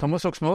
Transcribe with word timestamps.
Thomas 0.00 0.24
Oksmo, 0.24 0.54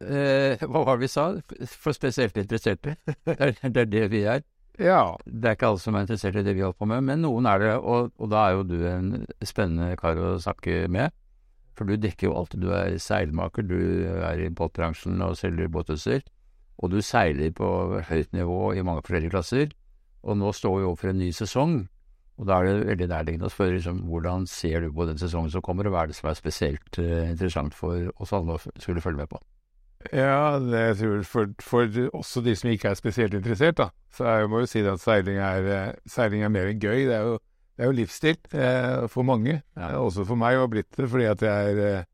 eh, 0.00 0.60
hva 0.64 0.82
var 0.86 0.96
det 0.96 1.04
vi 1.04 1.12
sa? 1.12 1.28
For 1.68 1.96
spesielt 1.96 2.36
interesserte. 2.40 2.96
det, 3.26 3.36
er, 3.36 3.54
det 3.68 3.82
er 3.82 3.90
det 3.92 4.04
vi 4.12 4.24
er. 4.24 4.44
Ja. 4.80 5.14
Det 5.26 5.50
er 5.50 5.58
ikke 5.58 5.68
alle 5.70 5.82
som 5.82 5.94
er 5.94 6.06
interessert 6.06 6.38
i 6.40 6.44
det 6.46 6.56
vi 6.56 6.64
holder 6.64 6.78
på 6.80 6.88
med, 6.90 7.04
men 7.06 7.22
noen 7.22 7.46
er 7.46 7.60
det, 7.62 7.74
og, 7.78 8.10
og 8.18 8.32
da 8.32 8.46
er 8.48 8.56
jo 8.56 8.64
du 8.66 8.78
en 8.90 9.12
spennende 9.44 9.94
kar 10.00 10.18
å 10.18 10.34
snakke 10.42 10.86
med. 10.90 11.14
For 11.74 11.86
du 11.86 11.98
dekker 11.98 12.28
jo 12.28 12.36
alltid. 12.38 12.62
Du 12.62 12.70
er 12.74 12.96
seilmaker, 13.02 13.66
du 13.66 13.78
er 14.22 14.44
i 14.44 14.50
båtbransjen 14.50 15.22
og 15.26 15.36
selger 15.38 15.70
båthuser. 15.74 16.22
Og 16.82 16.90
du 16.90 17.00
seiler 17.02 17.50
på 17.54 17.68
høyt 18.08 18.32
nivå 18.34 18.74
i 18.74 18.82
mange 18.86 19.02
forskjellige 19.02 19.34
klasser. 19.34 19.74
Og 20.24 20.38
nå 20.38 20.52
står 20.54 20.78
vi 20.78 20.86
overfor 20.88 21.10
en 21.10 21.20
ny 21.20 21.30
sesong. 21.34 21.74
Og 22.34 22.48
da 22.48 22.58
er 22.58 22.66
det 22.66 22.86
veldig 22.88 23.10
nærliggende 23.12 23.46
å 23.46 23.52
spørre 23.52 23.76
liksom, 23.76 24.00
hvordan 24.10 24.46
ser 24.50 24.82
du 24.82 24.92
på 24.94 25.06
den 25.06 25.20
sesongen 25.20 25.52
som 25.52 25.62
kommer, 25.62 25.86
og 25.86 25.94
hva 25.94 26.04
er 26.04 26.10
det 26.10 26.16
som 26.18 26.30
er 26.30 26.38
spesielt 26.38 26.98
uh, 26.98 27.30
interessant 27.30 27.76
for 27.78 28.08
oss 28.18 28.34
alle 28.34 28.56
å 28.56 28.62
skulle 28.82 29.04
følge 29.04 29.22
med 29.22 29.30
på? 29.30 29.38
Ja, 30.12 30.58
det 30.60 30.98
tror 30.98 31.14
jeg 31.14 31.26
for, 31.30 31.52
for 31.64 32.00
også 32.12 32.42
de 32.44 32.52
som 32.58 32.68
ikke 32.68 32.90
er 32.90 32.98
spesielt 32.98 33.36
interessert, 33.38 33.78
da, 33.78 33.88
så 34.12 34.26
jeg 34.28 34.50
må 34.52 34.60
jo 34.60 34.68
si 34.68 34.82
at 34.84 35.00
seiling 35.00 35.38
er, 35.40 35.68
eh, 35.72 35.92
seiling 36.10 36.42
er 36.44 36.52
mer 36.52 36.68
enn 36.68 36.82
gøy. 36.82 37.06
Det 37.08 37.14
er 37.16 37.22
jo, 37.24 37.38
det 37.78 37.86
er 37.86 37.88
jo 37.88 37.96
livsstil 37.96 38.36
eh, 38.52 39.06
for 39.08 39.24
mange, 39.24 39.62
ja. 39.62 39.94
også 39.96 40.26
for 40.28 40.36
meg, 40.36 40.58
og 40.60 40.74
blitt 40.74 40.90
det 40.98 41.08
fordi 41.08 41.30
at 41.30 41.46
jeg 41.46 41.70
er 41.70 41.80
eh, 41.86 42.10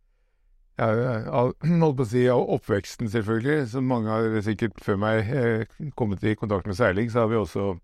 jeg 0.81 1.25
holdt 1.83 1.99
på 1.99 2.07
å 2.07 2.09
si 2.09 2.25
av 2.33 2.47
oppveksten, 2.57 3.11
selvfølgelig. 3.13 3.69
Som 3.75 3.91
mange 3.91 4.13
har 4.13 4.41
sikkert 4.47 4.81
før 4.85 5.01
meg 5.01 5.33
eh, 5.35 5.81
kommet 5.99 6.25
i 6.25 6.37
kontakt 6.39 6.71
med 6.71 6.79
seiling, 6.79 7.11
så 7.13 7.25
har 7.25 7.33
vi 7.33 7.41
også 7.41 7.75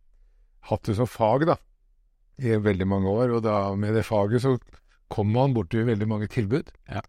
hatt 0.71 0.87
det 0.89 0.97
som 0.99 1.11
fag, 1.11 1.47
da. 1.51 1.59
I 2.39 2.57
veldig 2.61 2.87
mange 2.89 3.09
år. 3.09 3.37
Og 3.39 3.43
da 3.47 3.75
med 3.75 3.95
det 3.97 4.05
faget 4.05 4.43
så 4.45 4.57
kom 5.13 5.31
man 5.33 5.55
borti 5.55 5.85
veldig 5.87 6.09
mange 6.11 6.27
tilbud. 6.33 6.73
Ja. 6.91 7.01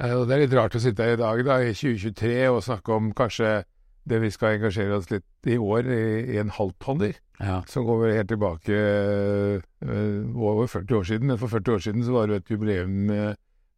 Eh, 0.00 0.14
og 0.16 0.26
det 0.28 0.36
er 0.36 0.44
litt 0.46 0.56
rart 0.56 0.74
å 0.78 0.80
sitte 0.82 1.04
her 1.04 1.18
i 1.18 1.20
dag, 1.20 1.44
da, 1.46 1.58
i 1.62 1.74
2023, 1.76 2.32
og 2.50 2.62
snakke 2.64 2.94
om 2.96 3.12
kanskje 3.16 3.62
det 4.08 4.18
vi 4.18 4.30
skal 4.34 4.56
engasjere 4.56 4.96
oss 4.96 5.10
litt 5.12 5.46
i 5.46 5.58
år, 5.62 5.86
i, 5.86 6.04
i 6.34 6.38
en 6.42 6.50
halvtonner. 6.50 7.14
Ja. 7.42 7.60
Som 7.70 7.84
går 7.86 8.08
helt 8.16 8.30
tilbake 8.30 8.74
øh, 8.74 9.60
over 10.34 10.66
40 10.66 10.96
år 10.98 11.06
siden. 11.08 11.26
Men 11.30 11.38
for 11.38 11.52
40 11.52 11.74
år 11.74 11.78
siden 11.86 12.04
så 12.06 12.12
var 12.16 12.26
det 12.30 12.40
et 12.42 12.50
jubileum 12.50 13.10
uh, 13.10 13.32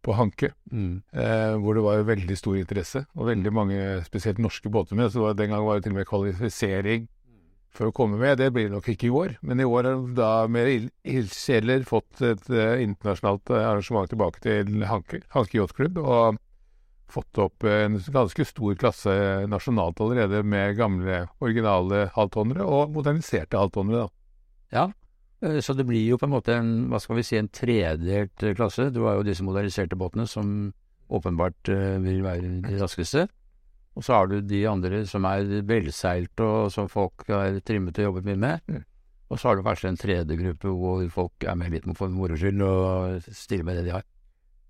på 0.05 0.13
Hanke, 0.13 0.51
Mm. 0.71 1.03
eh, 1.15 1.55
hvor 1.57 1.75
det 1.75 1.83
var 1.83 2.03
veldig 2.05 2.37
stor 2.37 2.57
interesse, 2.61 3.05
og 3.15 3.27
veldig 3.27 3.53
mange, 3.53 4.05
spesielt 4.05 4.39
norske 4.39 4.69
båter 4.71 4.97
med. 4.97 5.09
Så 5.11 5.19
det 5.19 5.25
var, 5.25 5.33
den 5.39 5.49
gang 5.51 5.65
var 5.67 5.75
det 5.75 5.85
til 5.85 5.93
og 5.93 5.97
med 5.97 6.07
kvalifisering 6.07 7.09
for 7.75 7.91
å 7.91 7.95
komme 7.95 8.19
med. 8.21 8.39
Det 8.39 8.53
blir 8.55 8.71
nok 8.73 8.87
ikke 8.93 9.09
i 9.09 9.13
år, 9.15 9.37
men 9.43 9.61
i 9.61 9.67
år 9.67 9.89
har 9.89 10.03
da 10.17 10.31
med 10.51 10.71
ild- 10.71 10.93
ildsjeler 11.17 11.85
fått 11.89 12.23
et 12.25 12.49
eh, 12.51 12.83
internasjonalt 12.85 13.51
eh, 13.51 13.67
arrangement 13.67 14.11
tilbake 14.11 14.43
til 14.45 14.85
Hanke, 14.89 15.25
Hanke 15.35 15.59
Yachtklubb, 15.59 15.99
og 15.99 16.41
fått 17.15 17.39
opp 17.43 17.67
en 17.69 17.99
ganske 18.01 18.47
stor 18.49 18.75
klasse 18.81 19.13
nasjonalt 19.51 20.01
allerede 20.03 20.41
med 20.47 20.79
gamle, 20.79 21.25
originale 21.45 22.09
halvtonnere 22.15 22.65
og 22.67 22.95
moderniserte 22.95 23.61
halvtonnere. 23.61 24.09
Ja, 24.75 24.89
eh, 25.43 25.61
så 25.63 25.77
det 25.79 25.87
blir 25.91 26.07
jo 26.07 26.19
på 26.19 26.31
en 26.31 26.35
måte 26.35 26.57
en, 26.57 26.73
hva 26.91 27.03
skal 27.03 27.21
vi 27.21 27.27
si, 27.27 27.39
en 27.39 27.51
tredelt 27.51 28.49
klasse. 28.57 28.91
Du 28.95 29.03
har 29.09 29.19
jo 29.19 29.27
disse 29.27 29.47
moderniserte 29.47 29.99
båtene 29.99 30.27
som 30.31 30.73
åpenbart 31.15 31.69
vil 32.01 32.23
være 32.25 32.61
de 32.65 32.79
raskeste. 32.81 33.27
Og 33.95 34.03
så 34.03 34.17
har 34.17 34.31
du 34.31 34.41
de 34.43 34.65
andre 34.67 35.05
som 35.07 35.27
er 35.29 35.63
velseilt 35.67 36.41
og 36.43 36.73
som 36.75 36.91
folk 36.91 37.27
har 37.31 37.61
trimmet 37.67 38.01
og 38.01 38.09
jobbet 38.11 38.27
mye 38.31 38.41
med. 38.47 38.65
Mm. 38.67 38.83
Og 39.31 39.41
så 39.41 39.49
har 39.49 39.57
du 39.57 39.65
kanskje 39.67 39.93
en 39.93 40.01
tredje 40.01 40.39
gruppe 40.39 40.73
hvor 40.79 41.05
folk 41.15 41.47
er 41.47 41.57
med 41.59 41.73
litt 41.75 41.87
for 41.99 42.13
moro 42.13 42.37
skyld 42.39 42.61
og 42.67 43.31
stiller 43.31 43.67
med 43.67 43.81
det 43.81 43.87
de 43.89 43.95
har. 43.97 44.05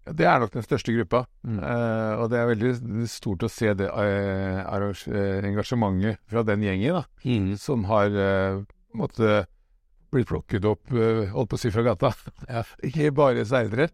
Det 0.04 0.26
er 0.28 0.40
nok 0.40 0.52
den 0.52 0.64
største 0.64 0.92
gruppa. 0.92 1.22
Mm. 1.48 1.58
Uh, 1.62 2.12
og 2.20 2.28
det 2.32 2.38
er 2.38 2.50
veldig 2.50 3.08
stort 3.08 3.46
å 3.46 3.48
se 3.48 3.72
det 3.78 3.88
uh, 3.88 4.92
engasjementet 5.48 6.20
fra 6.28 6.44
den 6.44 6.64
gjengen, 6.66 7.00
da. 7.00 7.04
Mm. 7.24 7.54
Som 7.60 7.86
har 7.88 8.12
uh, 8.12 8.60
måtte 8.96 9.46
blitt 10.12 10.28
plukket 10.28 10.66
opp, 10.68 10.92
holdt 10.92 11.50
på 11.50 11.56
å 11.56 11.60
si, 11.60 11.72
fra 11.74 11.86
gata. 11.88 12.12
Ja. 12.46 12.62
Ikke 12.86 13.14
bare 13.16 13.46
seilere, 13.48 13.88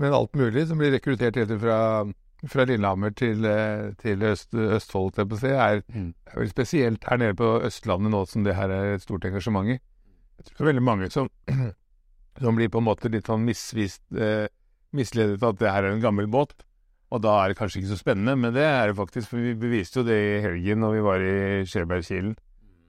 men 0.00 0.14
alt 0.16 0.38
mulig 0.38 0.68
som 0.70 0.78
blir 0.80 0.94
rekruttert 0.94 1.36
helt 1.36 1.52
fra, 1.60 1.80
fra 2.44 2.64
Lillehammer 2.68 3.14
til, 3.16 3.44
eh, 3.48 3.92
til 4.02 4.22
Øst, 4.22 4.52
Østfold. 4.54 5.16
Er, 5.18 5.82
Mm. 5.88 6.14
er 6.26 6.38
vel 6.38 6.48
spesielt 6.50 7.04
her 7.08 7.16
nede 7.16 7.34
på 7.34 7.62
Østlandet 7.64 8.10
nå 8.12 8.24
som 8.28 8.44
det 8.44 8.54
her 8.54 8.68
er 8.70 8.94
et 8.94 9.02
stort 9.02 9.24
engasjement 9.24 9.68
i. 9.68 9.78
Jeg 10.36 10.44
tror 10.44 10.56
det 10.58 10.60
er 10.66 10.72
veldig 10.72 10.82
mange 10.84 11.10
som, 11.10 11.30
som 12.40 12.56
blir 12.56 12.68
på 12.68 12.78
en 12.78 12.84
måte 12.84 13.10
litt 13.10 13.26
sånn 13.26 13.44
misvist 13.46 14.02
eh, 14.14 14.48
misledet 14.92 15.42
at 15.42 15.58
det 15.58 15.72
her 15.72 15.84
er 15.84 15.92
en 15.96 16.00
gammel 16.04 16.26
båt. 16.28 16.52
Og 17.10 17.22
da 17.22 17.44
er 17.44 17.48
det 17.52 17.58
kanskje 17.58 17.80
ikke 17.80 17.94
så 17.94 18.00
spennende, 18.00 18.34
men 18.36 18.52
det 18.52 18.64
er 18.66 18.88
det 18.88 18.96
faktisk. 18.98 19.28
For 19.30 19.38
vi 19.38 19.54
beviste 19.54 20.00
jo 20.02 20.06
det 20.08 20.16
i 20.18 20.40
helgen 20.42 20.80
når 20.82 20.92
vi 20.96 21.04
var 21.06 21.22
i 21.22 21.64
Skjebergkilen 21.64 22.36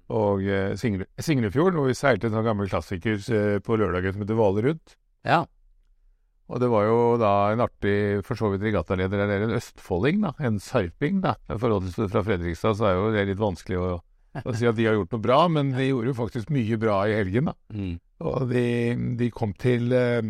og 0.10 0.42
eh, 0.48 0.74
Single, 0.80 1.06
Singlefjorden, 1.20 1.78
hvor 1.78 1.88
vi 1.92 1.94
seilte 1.98 2.28
en 2.30 2.34
sånn 2.38 2.46
gammel 2.48 2.70
klassiker 2.72 3.20
eh, 3.20 3.60
på 3.60 3.78
lørdagen 3.78 4.14
som 4.16 4.24
heter 4.24 4.40
Hvaler 4.40 4.70
rundt. 4.72 4.96
Ja. 5.28 5.46
Og 6.48 6.62
det 6.64 6.70
var 6.72 6.86
jo 6.88 6.98
da 7.20 7.32
en 7.52 7.60
artig 7.66 7.96
for 8.24 8.40
så 8.40 8.50
vidt 8.54 8.64
regattaleder 8.64 9.26
der 9.28 9.44
en 9.48 9.56
østfolding, 9.58 10.22
da. 10.24 10.32
En 10.48 10.60
sarping, 10.64 11.20
da. 11.26 11.34
I 11.52 11.58
forhold 11.60 11.90
til 11.92 12.08
fra 12.12 12.22
Fredrikstad 12.24 12.78
så 12.80 12.88
er 12.88 12.94
jo 12.96 13.10
det 13.12 13.26
litt 13.34 13.42
vanskelig 13.42 13.80
å, 13.84 13.90
å 14.46 14.54
si 14.56 14.68
at 14.70 14.78
de 14.78 14.86
har 14.88 14.96
gjort 14.96 15.12
noe 15.18 15.24
bra, 15.26 15.40
men 15.52 15.74
de 15.76 15.90
gjorde 15.90 16.14
jo 16.14 16.18
faktisk 16.22 16.54
mye 16.56 16.80
bra 16.80 17.02
i 17.10 17.18
helgen, 17.20 17.50
da. 17.52 17.56
Mm. 17.76 17.96
Og 18.32 18.48
de, 18.50 18.64
de 19.20 19.28
kom 19.36 19.52
til 19.60 19.92
eh, 19.94 20.24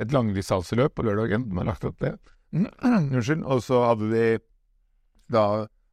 et 0.00 0.14
langdistanseløp 0.16 0.96
på 0.96 1.04
lørdagen. 1.06 1.44
De 1.50 1.60
har 1.60 1.68
lagt 1.68 1.84
opp 1.86 2.00
det. 2.02 2.14
Unnskyld. 2.56 3.44
Og 3.44 3.60
så 3.68 3.82
hadde 3.90 4.08
de 4.14 4.24
da 5.28 5.44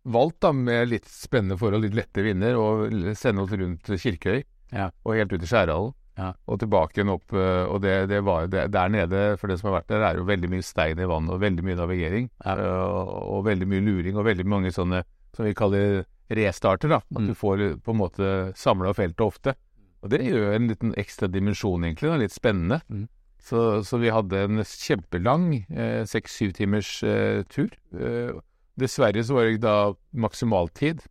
valgt, 0.05 0.39
da, 0.45 0.53
med 0.55 0.89
litt 0.93 1.07
spennende 1.11 1.57
forhold, 1.59 1.83
litt 1.83 1.97
lette 1.97 2.23
vinder, 2.23 2.55
å 2.55 2.87
sende 3.19 3.43
oss 3.43 3.51
rundt 3.57 3.89
Kirkøy 3.99 4.43
Ja. 4.71 4.89
og 5.03 5.15
helt 5.19 5.33
ut 5.35 5.43
i 5.43 5.49
Skjærhallen. 5.49 5.93
Ja. 6.17 6.29
Og 6.47 6.59
tilbake 6.61 6.95
igjen 7.01 7.09
opp. 7.11 7.33
eh, 7.33 7.65
Og 7.67 7.81
det, 7.83 8.07
det 8.09 8.21
var 8.23 8.47
det, 8.47 8.71
der 8.71 8.89
nede, 8.89 9.23
for 9.37 9.47
det 9.51 9.59
som 9.59 9.69
har 9.71 9.81
vært 9.81 9.89
der, 9.91 10.01
er 10.07 10.15
jo 10.21 10.23
veldig 10.29 10.49
mye 10.53 10.63
stein 10.63 10.99
i 10.99 11.07
vannet 11.09 11.33
og 11.35 11.41
veldig 11.41 11.63
mye 11.67 11.75
navigering. 11.81 12.29
Ja. 12.45 12.55
eh, 12.55 12.83
Og, 12.85 13.13
og 13.35 13.45
veldig 13.49 13.67
mye 13.67 13.83
luring 13.83 14.15
og 14.17 14.25
veldig 14.25 14.45
mange 14.47 14.71
sånne 14.71 15.03
som 15.35 15.45
vi 15.45 15.53
kaller 15.53 16.05
restarter. 16.31 16.89
da, 16.89 16.95
At 17.03 17.21
Mm. 17.21 17.27
du 17.27 17.33
får 17.35 17.61
eh, 17.61 17.75
på 17.75 17.91
en 17.91 17.97
måte 17.99 18.31
samla 18.55 18.93
feltet 18.95 19.21
ofte. 19.25 19.55
Og 20.03 20.09
det 20.09 20.21
gjør 20.21 20.55
en 20.55 20.67
liten 20.69 20.93
ekstra 20.95 21.27
dimensjon, 21.27 21.83
egentlig. 21.83 22.09
Da, 22.09 22.17
litt 22.17 22.31
spennende. 22.31 22.79
Mm. 22.89 23.07
Så, 23.45 23.83
så 23.85 23.97
vi 24.01 24.09
hadde 24.09 24.39
en 24.47 24.63
kjempelang 24.63 25.65
seks-syv 26.09 26.53
timers 26.57 27.03
eh, 27.03 27.43
tur. 27.49 27.69
Eh, 27.93 28.31
dessverre 28.79 29.21
så 29.23 29.35
var 29.37 29.43
det 29.51 29.59
da 29.61 29.93
maksimaltid 30.17 31.03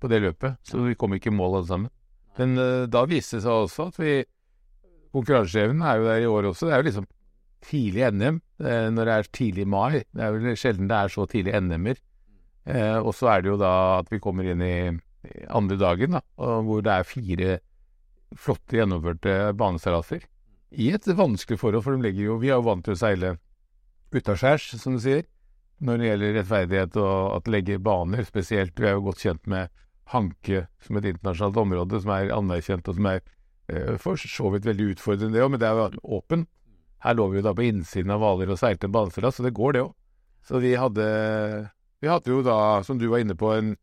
på 0.00 0.08
det 0.10 0.22
løpet, 0.24 0.56
så 0.66 0.80
vi 0.86 0.94
kom 0.98 1.12
ikke 1.14 1.30
i 1.30 1.36
mål 1.36 1.58
alle 1.60 1.68
sammen. 1.68 1.90
Men 2.38 2.56
eh, 2.58 2.86
da 2.90 3.04
viste 3.06 3.36
det 3.38 3.44
seg 3.44 3.52
også 3.66 3.88
at 3.92 3.98
vi 4.00 4.14
Konkurranseevnen 5.12 5.82
er 5.84 5.98
jo 5.98 6.08
der 6.08 6.22
i 6.22 6.30
år 6.30 6.48
også. 6.52 6.68
Det 6.68 6.74
er 6.74 6.82
jo 6.82 6.88
liksom 6.88 7.08
tidlig 7.62 8.08
NM 8.16 8.40
eh, 8.64 8.88
når 8.90 9.08
det 9.08 9.14
er 9.14 9.30
tidlig 9.38 9.66
mai. 9.68 10.02
Det 10.10 10.24
er 10.24 10.34
vel 10.36 10.58
sjelden 10.58 10.90
det 10.90 10.98
er 10.98 11.12
så 11.12 11.26
tidlig 11.30 11.60
NM-er. 11.60 12.00
Eh, 12.64 12.98
og 12.98 13.12
så 13.16 13.32
er 13.32 13.42
det 13.42 13.52
jo 13.52 13.58
da 13.60 13.72
at 14.00 14.12
vi 14.12 14.22
kommer 14.22 14.48
inn 14.48 14.62
i 14.64 14.74
andre 15.54 15.78
dagen, 15.78 16.16
da, 16.16 16.22
hvor 16.34 16.82
det 16.82 16.94
er 16.94 17.06
fire 17.06 17.58
flotte 18.38 18.78
gjennomførte 18.78 19.52
baneseilaser. 19.58 20.24
I 20.72 20.88
et 20.96 21.06
vanskelig 21.06 21.60
forhold, 21.60 21.84
for 21.84 21.94
de 21.94 22.06
legger 22.06 22.30
jo 22.30 22.38
Vi 22.40 22.48
er 22.48 22.56
jo 22.56 22.66
vant 22.66 22.84
til 22.84 22.96
å 22.96 22.98
seile 22.98 23.36
utaskjærs, 24.12 24.72
som 24.80 24.96
du 24.96 25.02
sier, 25.04 25.26
når 25.82 25.98
det 25.98 26.08
gjelder 26.08 26.34
rettferdighet 26.38 26.98
og 27.02 27.36
at 27.36 27.50
legge 27.50 27.78
baner 27.82 28.24
spesielt. 28.24 28.74
Vi 28.78 28.88
er 28.88 28.96
jo 28.96 29.06
godt 29.08 29.22
kjent 29.24 29.46
med 29.50 29.72
Hanke 30.12 30.66
som 30.82 30.98
et 30.98 31.06
internasjonalt 31.08 31.60
område 31.62 32.00
som 32.02 32.12
er 32.14 32.32
anerkjent, 32.34 32.88
og 32.88 32.98
som 32.98 33.08
er 33.08 33.22
for 34.02 34.18
så 34.18 34.50
vidt 34.52 34.66
veldig 34.66 34.90
utfordrende, 34.94 35.36
det 35.36 35.44
òg, 35.44 35.52
men 35.54 35.60
det 35.62 35.68
er 35.68 35.78
jo 35.78 36.16
åpen. 36.18 36.46
Her 37.02 37.14
lå 37.18 37.28
vi 37.30 37.38
jo 37.40 37.44
da 37.46 37.52
på 37.56 37.64
innsiden 37.66 38.10
av 38.14 38.20
Hvaler 38.22 38.50
og 38.52 38.58
seilte 38.60 38.88
en 38.88 38.94
baneseilas, 38.94 39.38
så 39.38 39.46
det 39.46 39.54
går, 39.56 39.76
det 39.76 39.84
òg. 39.86 39.94
Så 40.46 40.58
vi 40.62 40.74
hadde 40.74 41.06
Vi 42.02 42.10
hadde 42.10 42.32
jo 42.32 42.42
da, 42.42 42.82
som 42.82 42.98
du 42.98 43.06
var 43.06 43.22
inne 43.22 43.36
på, 43.38 43.52
en 43.54 43.76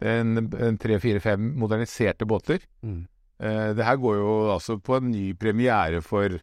en, 0.00 0.36
en 0.56 0.78
tre, 0.80 0.98
fire, 1.00 1.20
fem 1.20 1.50
moderniserte 1.60 2.26
båter. 2.28 2.64
Mm. 2.82 3.02
Eh, 3.40 3.70
det 3.76 3.84
her 3.84 3.98
går 4.00 4.16
jo 4.20 4.32
altså 4.54 4.78
på 4.80 4.96
en 4.96 5.10
ny 5.12 5.32
premiere 5.38 6.00
for, 6.04 6.38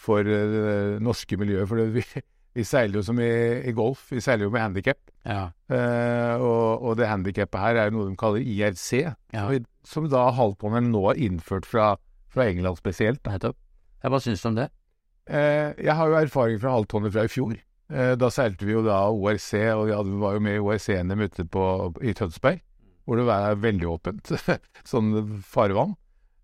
for 0.00 0.28
eh, 0.28 0.98
norske 1.02 1.38
miljøer. 1.40 1.68
For 1.68 1.80
det, 1.80 1.88
vi, 1.96 2.04
vi 2.54 2.64
seiler 2.68 2.98
jo 2.98 3.02
som 3.06 3.18
i, 3.22 3.28
i 3.64 3.72
golf, 3.72 4.06
vi 4.12 4.20
seiler 4.20 4.44
jo 4.48 4.52
med 4.52 4.60
handikap. 4.66 4.98
Ja. 5.24 5.46
Eh, 5.72 6.34
og, 6.42 6.82
og 6.84 6.96
det 6.98 7.08
handikappet 7.08 7.60
her 7.62 7.78
er 7.80 7.88
jo 7.90 7.96
noe 7.98 8.10
de 8.10 8.16
kaller 8.20 8.42
IRC, 8.44 8.90
Ja. 9.32 9.46
som 9.88 10.08
da 10.12 10.26
halvtonneren 10.36 10.90
nå 10.92 11.00
har 11.08 11.20
innført 11.22 11.64
fra, 11.68 11.94
fra 12.32 12.48
England 12.50 12.76
spesielt. 12.82 13.22
Nettopp. 13.24 13.56
Hva 14.02 14.20
syns 14.20 14.42
du 14.44 14.50
om 14.50 14.58
det? 14.58 14.68
Eh, 15.30 15.70
jeg 15.86 15.94
har 15.96 16.10
jo 16.10 16.18
erfaring 16.18 16.60
fra 16.60 16.74
halvtonner 16.74 17.12
fra 17.14 17.24
i 17.24 17.30
fjor. 17.32 17.54
Eh, 17.92 18.12
da 18.18 18.28
seilte 18.34 18.66
vi 18.68 18.74
jo 18.76 18.82
da 18.84 19.00
ORC, 19.14 19.48
og 19.76 19.86
vi 19.88 19.96
hadde, 19.96 20.18
var 20.20 20.36
jo 20.36 20.44
med 20.44 20.58
i 20.58 20.62
ORC-NM 20.66 21.24
ute 21.28 21.46
på, 21.48 21.64
i 22.02 22.12
Tønsberg, 22.18 22.60
hvor 23.06 23.16
det 23.20 23.26
var 23.30 23.56
veldig 23.62 23.88
åpent, 23.96 24.34
sånn 24.92 25.12
farvann. 25.46 25.96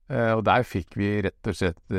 Og 0.09 0.41
der 0.41 0.63
fikk 0.65 0.95
vi 0.97 1.19
rett 1.21 1.49
og 1.51 1.53
slett 1.59 1.93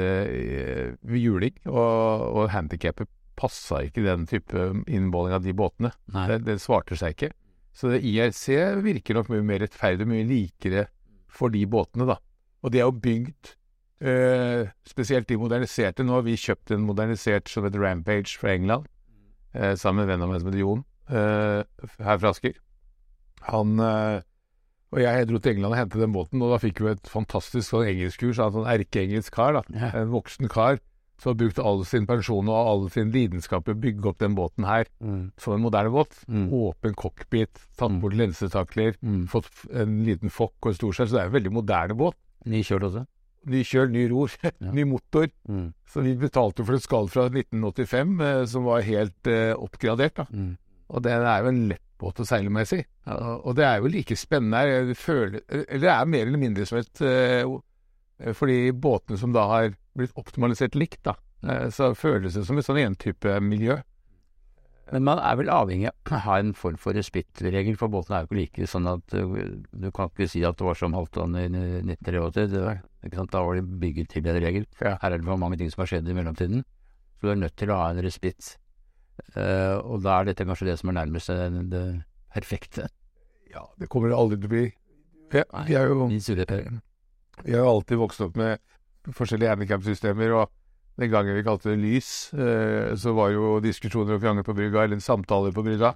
juling 1.06 1.54
og, 1.70 2.24
og 2.40 2.48
handikappet 2.50 3.06
passa 3.40 3.84
ikke 3.86 4.04
den 4.06 4.26
type 4.30 4.66
innmåling 4.88 5.38
av 5.38 5.46
de 5.46 5.54
båtene. 5.56 5.94
Det, 6.12 6.42
det 6.48 6.60
svarte 6.64 6.98
seg 7.00 7.16
ikke. 7.16 7.32
Så 7.76 7.94
det 7.94 8.02
IRC 8.04 8.46
virker 8.84 9.16
nok 9.16 9.30
mye 9.32 9.46
mer 9.46 9.64
rettferdig, 9.64 10.08
mye 10.10 10.28
likere 10.28 10.88
for 11.32 11.54
de 11.54 11.64
båtene, 11.70 12.10
da. 12.10 12.18
Og 12.66 12.74
de 12.74 12.82
er 12.82 12.88
jo 12.90 12.96
bygd 13.00 13.54
eh, 14.04 14.72
Spesielt 14.90 15.30
de 15.30 15.38
moderniserte. 15.40 16.04
Nå 16.04 16.18
har 16.18 16.26
vi 16.26 16.40
kjøpt 16.40 16.74
en 16.76 16.88
modernisert 16.88 17.52
som 17.52 17.68
heter 17.68 17.84
Rampage 17.84 18.36
fra 18.42 18.56
England, 18.58 18.90
eh, 19.54 19.76
sammen 19.80 20.04
med 20.04 20.10
en 20.10 20.12
venn 20.16 20.26
av 20.26 20.34
meg 20.34 20.42
som 20.42 20.50
heter 20.52 20.64
Jon, 20.64 20.84
eh, 21.08 21.94
her 22.04 22.20
fra 22.20 22.34
Asker. 22.34 22.60
Han 23.48 23.80
og 24.90 24.98
jeg 24.98 25.28
dro 25.30 25.38
til 25.38 25.54
England 25.54 25.76
og 25.76 25.78
hentet 25.78 26.02
den 26.02 26.14
båten, 26.16 26.42
og 26.42 26.52
da 26.52 26.58
fikk 26.62 26.80
vi 26.82 26.92
et 26.92 27.10
fantastisk 27.10 27.68
sånn 27.70 27.86
engelskkurs 27.92 28.40
av 28.42 28.50
en 28.50 28.56
sånn 28.58 28.70
erkeengelsk 28.74 29.36
kar, 29.36 29.60
da. 29.60 29.90
En 29.94 30.10
voksen 30.10 30.50
kar 30.50 30.80
som 31.20 31.32
har 31.34 31.36
brukt 31.42 31.60
all 31.60 31.84
sin 31.86 32.06
pensjon 32.08 32.48
og 32.48 32.56
all 32.72 32.90
sin 32.94 33.12
lidenskap 33.12 33.66
til 33.66 33.76
å 33.76 33.80
bygge 33.84 34.06
opp 34.14 34.18
den 34.24 34.36
båten 34.38 34.66
her 34.66 34.86
Mm. 35.04 35.32
som 35.38 35.54
en 35.54 35.62
moderne 35.62 35.92
båt. 35.92 36.16
Mm. 36.28 36.50
Åpen 36.54 36.96
cockpit, 36.96 37.50
tatt 37.78 38.00
bort 38.02 38.14
lensetakler, 38.14 38.96
Mm. 39.04 39.28
fått 39.28 39.50
en 39.74 40.04
liten 40.06 40.30
fokk 40.30 40.56
og 40.64 40.72
en 40.72 40.80
storskjerm, 40.80 41.08
så 41.10 41.12
det 41.18 41.22
er 41.22 41.26
en 41.28 41.38
veldig 41.44 41.52
moderne 41.54 41.96
båt. 41.98 42.16
Ny 42.46 42.62
kjøl 42.64 42.88
også. 42.88 43.06
Ny 43.48 43.64
kjøl, 43.64 43.92
ny 43.92 44.08
ror, 44.12 44.30
ny 44.76 44.84
motor. 44.84 45.28
Mm. 45.48 45.74
Så 45.88 46.02
vi 46.04 46.16
betalte 46.16 46.64
for 46.66 46.74
et 46.76 46.84
skall 46.84 47.08
fra 47.08 47.30
1985 47.30 48.20
eh, 48.22 48.46
som 48.46 48.64
var 48.66 48.82
helt 48.82 49.28
eh, 49.28 49.54
oppgradert. 49.56 50.16
da. 50.16 50.26
Mm. 50.34 50.58
Og 50.90 51.04
det 51.04 51.12
er 51.14 51.44
jo 51.44 51.48
en 51.52 51.68
lett 51.70 51.82
båt 52.00 52.20
å 52.20 52.26
seile 52.26 52.50
med, 52.50 52.66
si. 52.68 52.80
Ja, 53.06 53.38
Og 53.44 53.56
det 53.56 53.66
er 53.66 53.80
jo 53.80 53.88
like 53.92 54.16
spennende 54.16 54.58
her. 54.58 54.68
Eller 54.88 55.80
det 55.80 55.90
er 55.92 56.06
mer 56.06 56.26
eller 56.26 56.40
mindre 56.40 56.66
som 56.66 56.78
et 56.80 57.02
eh, 57.02 57.44
For 58.36 58.52
de 58.52 58.74
båtene 58.76 59.20
som 59.20 59.32
da 59.36 59.46
har 59.48 59.74
blitt 59.98 60.16
optimalisert 60.20 60.76
likt, 60.76 61.02
da, 61.08 61.16
eh, 61.48 61.70
så 61.72 61.94
føles 61.96 62.36
det 62.36 62.46
som 62.48 62.60
et 62.60 62.68
sånn 62.68 62.82
en 62.82 62.98
type 63.00 63.40
miljø. 63.44 63.80
Men 64.90 65.06
man 65.06 65.22
er 65.22 65.38
vel 65.38 65.52
avhengig 65.54 65.92
av 65.92 66.14
å 66.18 66.22
ha 66.26 66.38
en 66.42 66.54
form 66.58 66.80
for 66.82 66.98
respittregel, 66.98 67.78
for 67.80 67.92
båtene 67.94 68.20
er 68.20 68.26
jo 68.26 68.30
ikke 68.30 68.40
like 68.40 68.70
sånn 68.72 68.90
at 68.90 69.16
uh, 69.16 69.36
du 69.72 69.90
kan 69.96 70.10
ikke 70.10 70.30
si 70.32 70.42
at 70.48 70.58
det 70.58 70.66
var 70.66 70.80
som 70.80 70.98
Halvdan 70.98 71.38
i 71.38 71.46
1983. 71.48 72.48
Det 72.56 72.64
var, 72.66 72.82
ikke 73.06 73.22
sant? 73.22 73.34
Da 73.36 73.44
var 73.46 73.60
det 73.60 73.80
bygget 73.84 74.12
til 74.16 74.28
en 74.28 74.42
regel. 74.42 74.66
Her 74.82 74.98
er 74.98 75.18
det 75.18 75.30
for 75.30 75.42
mange 75.42 75.62
ting 75.62 75.70
som 75.72 75.86
har 75.86 75.94
skjedd 75.94 76.10
i 76.10 76.18
mellomtiden, 76.18 76.66
så 77.20 77.30
du 77.30 77.34
er 77.36 77.42
nødt 77.44 77.58
til 77.60 77.72
å 77.72 77.80
ha 77.84 77.94
en 77.94 78.04
respitt. 78.04 78.56
Eh, 79.36 79.78
og 79.78 80.02
da 80.06 80.20
er 80.20 80.30
dette 80.32 80.48
kanskje 80.48 80.72
det 80.72 80.78
som 80.80 80.92
er 80.92 81.02
nærmest 81.02 81.32
det, 81.32 81.64
det 81.72 81.86
perfekte. 82.34 82.90
Ja, 83.52 83.66
det 83.82 83.90
kommer 83.92 84.12
det 84.12 84.20
aldri 84.20 84.40
til 84.40 84.50
å 84.50 84.54
bli. 84.56 84.68
Ja, 85.36 85.46
vi 85.68 85.76
er 85.78 85.92
jo. 85.92 86.08
Vi 87.44 87.56
har 87.56 87.64
jo 87.64 87.76
alltid 87.76 88.02
vokst 88.02 88.22
opp 88.26 88.36
med 88.40 88.60
forskjellige 89.16 89.56
handikapsystemer, 89.56 90.34
og 90.36 90.52
den 91.00 91.12
gangen 91.14 91.38
vi 91.38 91.46
kalte 91.46 91.72
det 91.72 91.80
lys, 91.80 92.12
eh, 92.36 92.92
så 93.00 93.14
var 93.16 93.32
jo 93.32 93.58
diskusjoner 93.64 94.18
og 94.18 94.24
krangler 94.24 94.46
på 94.48 94.56
brygga, 94.58 94.84
eller 94.84 95.00
samtaler 95.04 95.56
på 95.56 95.64
brygga. 95.64 95.94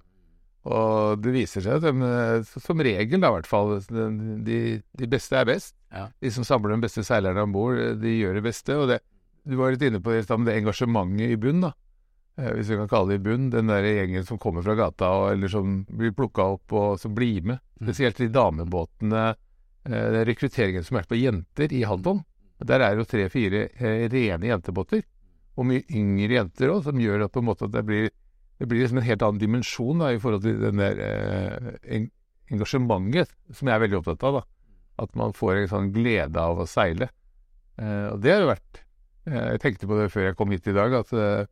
Og 0.63 1.19
det 1.19 1.33
viser 1.35 1.65
seg 1.65 1.81
at 1.81 1.83
de, 1.83 1.91
eh, 2.07 2.59
som 2.63 2.79
regel, 2.79 3.19
da 3.19 3.33
i 3.33 3.35
hvert 3.35 3.49
fall, 3.49 3.75
de, 4.47 4.59
de 4.79 5.09
beste 5.11 5.35
er 5.35 5.49
best. 5.49 5.75
Ja. 5.91 6.07
De 6.23 6.31
som 6.31 6.47
samler 6.47 6.77
de 6.77 6.85
beste 6.85 7.03
seilerne 7.03 7.43
om 7.43 7.51
bord, 7.55 7.81
de 7.99 8.15
gjør 8.15 8.39
det 8.39 8.45
beste. 8.47 8.77
Og 8.79 8.87
det, 8.93 9.01
du 9.43 9.57
var 9.59 9.75
litt 9.75 9.83
inne 9.83 9.99
på 9.99 10.15
det, 10.15 10.23
det 10.31 10.55
engasjementet 10.55 11.35
i 11.35 11.39
bunn, 11.39 11.65
da. 11.67 11.73
Eh, 12.39 12.49
hvis 12.55 12.71
vi 12.71 12.79
kan 12.79 12.89
kalle 12.89 13.13
det 13.13 13.19
i 13.19 13.25
bunn. 13.27 13.49
Den 13.53 13.69
der 13.69 13.85
gjengen 13.85 14.25
som 14.25 14.39
kommer 14.41 14.63
fra 14.65 14.77
gata, 14.79 15.11
og, 15.19 15.31
eller 15.35 15.51
som 15.51 15.81
blir 15.89 16.15
plukka 16.15 16.47
opp, 16.55 16.73
og 16.73 16.95
som 17.01 17.13
blir 17.17 17.43
med. 17.43 17.59
Mm. 17.81 17.89
Spesielt 17.89 18.23
de 18.23 18.31
damebåtene 18.33 19.25
eh, 19.33 19.41
den 19.83 20.25
rekrutteringen 20.29 20.85
som 20.87 20.97
er 20.99 21.07
på 21.09 21.17
jenter 21.19 21.73
i 21.75 21.83
Haddon. 21.87 22.21
Der 22.63 22.83
er 22.85 22.95
jo 22.95 23.05
tre-fire 23.07 23.65
eh, 23.73 24.05
rene 24.11 24.47
jentebåter, 24.51 25.03
og 25.57 25.67
mye 25.69 25.83
yngre 25.91 26.39
jenter 26.39 26.71
òg, 26.73 26.83
som 26.85 27.01
gjør 27.01 27.25
at 27.25 27.33
på 27.33 27.41
en 27.43 27.49
måte 27.49 27.67
at 27.67 27.73
det 27.73 27.83
blir, 27.87 28.09
det 28.61 28.69
blir 28.69 28.83
liksom 28.83 29.01
en 29.01 29.07
helt 29.07 29.25
annen 29.25 29.41
dimensjon 29.41 30.03
da, 30.03 30.11
i 30.13 30.21
forhold 30.21 30.45
til 30.45 30.61
den 30.61 30.79
der 30.81 31.01
eh, 31.03 32.05
engasjementet 32.53 33.33
som 33.51 33.69
jeg 33.69 33.75
er 33.75 33.83
veldig 33.85 33.99
opptatt 33.99 34.23
av. 34.29 34.39
da. 34.39 34.45
At 35.03 35.17
man 35.19 35.35
får 35.35 35.63
en 35.63 35.71
sånn 35.71 35.91
glede 35.95 36.39
av 36.39 36.61
å 36.61 36.69
seile. 36.69 37.09
Eh, 37.81 38.07
og 38.13 38.21
det 38.23 38.33
har 38.35 38.43
jo 38.43 38.51
vært 38.51 38.79
eh, 39.25 39.47
Jeg 39.55 39.61
tenkte 39.63 39.89
på 39.89 39.97
det 39.97 40.11
før 40.13 40.27
jeg 40.27 40.37
kom 40.37 40.53
hit 40.53 40.69
i 40.69 40.75
dag, 40.77 40.93
at 41.01 41.13
eh, 41.17 41.49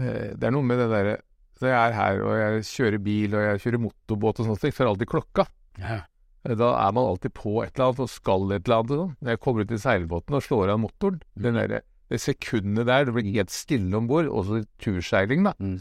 eh, 0.00 0.30
det 0.32 0.48
er 0.48 0.54
noe 0.54 0.64
med 0.64 0.80
det 0.80 0.86
derre 0.88 1.18
Så 1.60 1.68
jeg 1.68 1.76
er 1.76 1.96
her 1.98 2.22
og 2.24 2.38
jeg 2.40 2.64
kjører 2.70 3.02
bil 3.04 3.36
og 3.36 3.44
jeg 3.44 3.62
kjører 3.66 3.82
motorbåt 3.84 4.40
og 4.40 4.48
ting, 4.48 4.72
så 4.72 4.86
er 4.86 4.90
alltid 4.90 5.12
klokka. 5.12 5.46
Ja. 5.78 6.00
Eh, 6.44 6.54
Da 6.58 6.70
er 6.86 6.92
man 6.92 7.08
alltid 7.08 7.34
på 7.34 7.62
et 7.64 7.74
eller 7.74 7.90
annet 7.90 8.04
og 8.04 8.12
skal 8.12 8.52
et 8.52 8.68
eller 8.68 8.82
annet. 8.82 8.94
Sånn. 9.00 9.16
Når 9.20 9.34
jeg 9.34 9.40
kommer 9.40 9.64
ut 9.64 9.74
i 9.74 9.80
seilbåten 9.80 10.38
og 10.38 10.44
slår 10.44 10.72
av 10.74 10.80
motoren, 10.82 11.20
den 11.40 11.58
der, 11.58 11.82
det 12.12 12.20
sekundet 12.20 12.86
der, 12.90 13.04
det 13.08 13.14
blir 13.16 13.32
helt 13.34 13.50
stille 13.54 13.96
om 13.96 14.08
bord, 14.10 14.28
også 14.28 14.64
turseiling, 14.82 15.44
da. 15.48 15.54
Mm. 15.58 15.78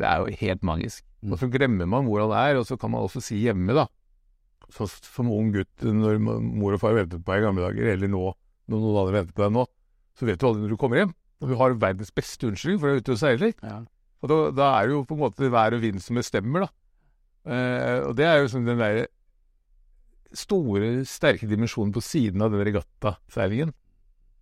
Det 0.00 0.08
er 0.08 0.22
jo 0.22 0.38
helt 0.40 0.62
magisk. 0.64 1.04
Mm. 1.22 1.32
Og 1.34 1.38
så 1.42 1.48
glemmer 1.52 1.86
man 1.86 2.06
hvor 2.08 2.24
han 2.24 2.32
er, 2.32 2.58
og 2.58 2.66
så 2.66 2.78
kan 2.80 2.90
man 2.94 3.04
også 3.04 3.20
si 3.22 3.42
hjemme, 3.44 3.76
da. 3.76 3.86
Så, 4.72 4.88
som 4.88 5.28
ung 5.28 5.50
gutt 5.52 5.84
når 5.84 6.16
mor 6.22 6.72
og 6.72 6.80
far 6.80 6.96
ventet 6.96 7.20
på 7.20 7.34
deg 7.34 7.42
i 7.42 7.44
gamle 7.44 7.66
dager, 7.66 7.90
eller 7.92 8.08
nå, 8.08 8.22
når 8.72 8.80
noen 8.80 9.00
andre 9.02 9.18
venter 9.18 9.36
på 9.36 9.44
deg 9.44 9.52
nå, 9.58 9.66
så 10.16 10.28
vet 10.28 10.40
du 10.40 10.46
aldri 10.48 10.64
når 10.64 10.72
du 10.72 10.80
kommer 10.80 11.02
hjem. 11.02 11.12
Og 11.42 11.50
du 11.50 11.56
har 11.58 11.74
verdens 11.82 12.12
beste 12.14 12.48
unnskyldning 12.48 12.78
for 12.80 12.88
å 12.88 12.92
være 12.94 13.02
ute 13.02 13.12
og 13.12 13.20
seile. 13.20 13.50
Ja. 13.60 13.80
Og 14.22 14.30
da, 14.30 14.36
da 14.54 14.68
er 14.78 14.88
det 14.88 14.94
jo 14.94 15.02
på 15.04 15.16
en 15.18 15.22
måte 15.24 15.50
vær 15.52 15.76
og 15.76 15.82
vind 15.82 16.00
som 16.00 16.16
bestemmer, 16.16 16.64
da. 16.64 16.70
Eh, 17.52 17.98
og 18.06 18.14
det 18.16 18.28
er 18.28 18.38
jo 18.40 18.50
sånn 18.52 18.68
den 18.68 18.80
der 18.80 19.02
store, 20.38 20.90
sterke 21.08 21.48
dimensjonen 21.50 21.92
på 21.94 22.02
siden 22.04 22.42
av 22.44 22.52
den 22.54 22.64
regattaseilingen. 22.66 23.72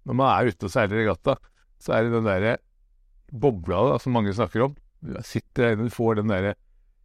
Når 0.09 0.17
man 0.17 0.33
er 0.33 0.51
ute 0.51 0.69
og 0.69 0.73
seiler 0.73 1.03
regatta, 1.03 1.37
så 1.81 1.97
er 1.97 2.07
det 2.07 2.15
den 2.15 2.29
derre 2.29 2.57
bobla 3.31 3.85
da, 3.93 4.01
som 4.03 4.15
mange 4.17 4.35
snakker 4.37 4.69
om. 4.69 4.75
Jeg 5.15 5.27
sitter 5.29 5.71
der 5.71 5.87
og 5.87 5.95
får 5.95 6.21
den 6.21 6.33
derre 6.33 6.57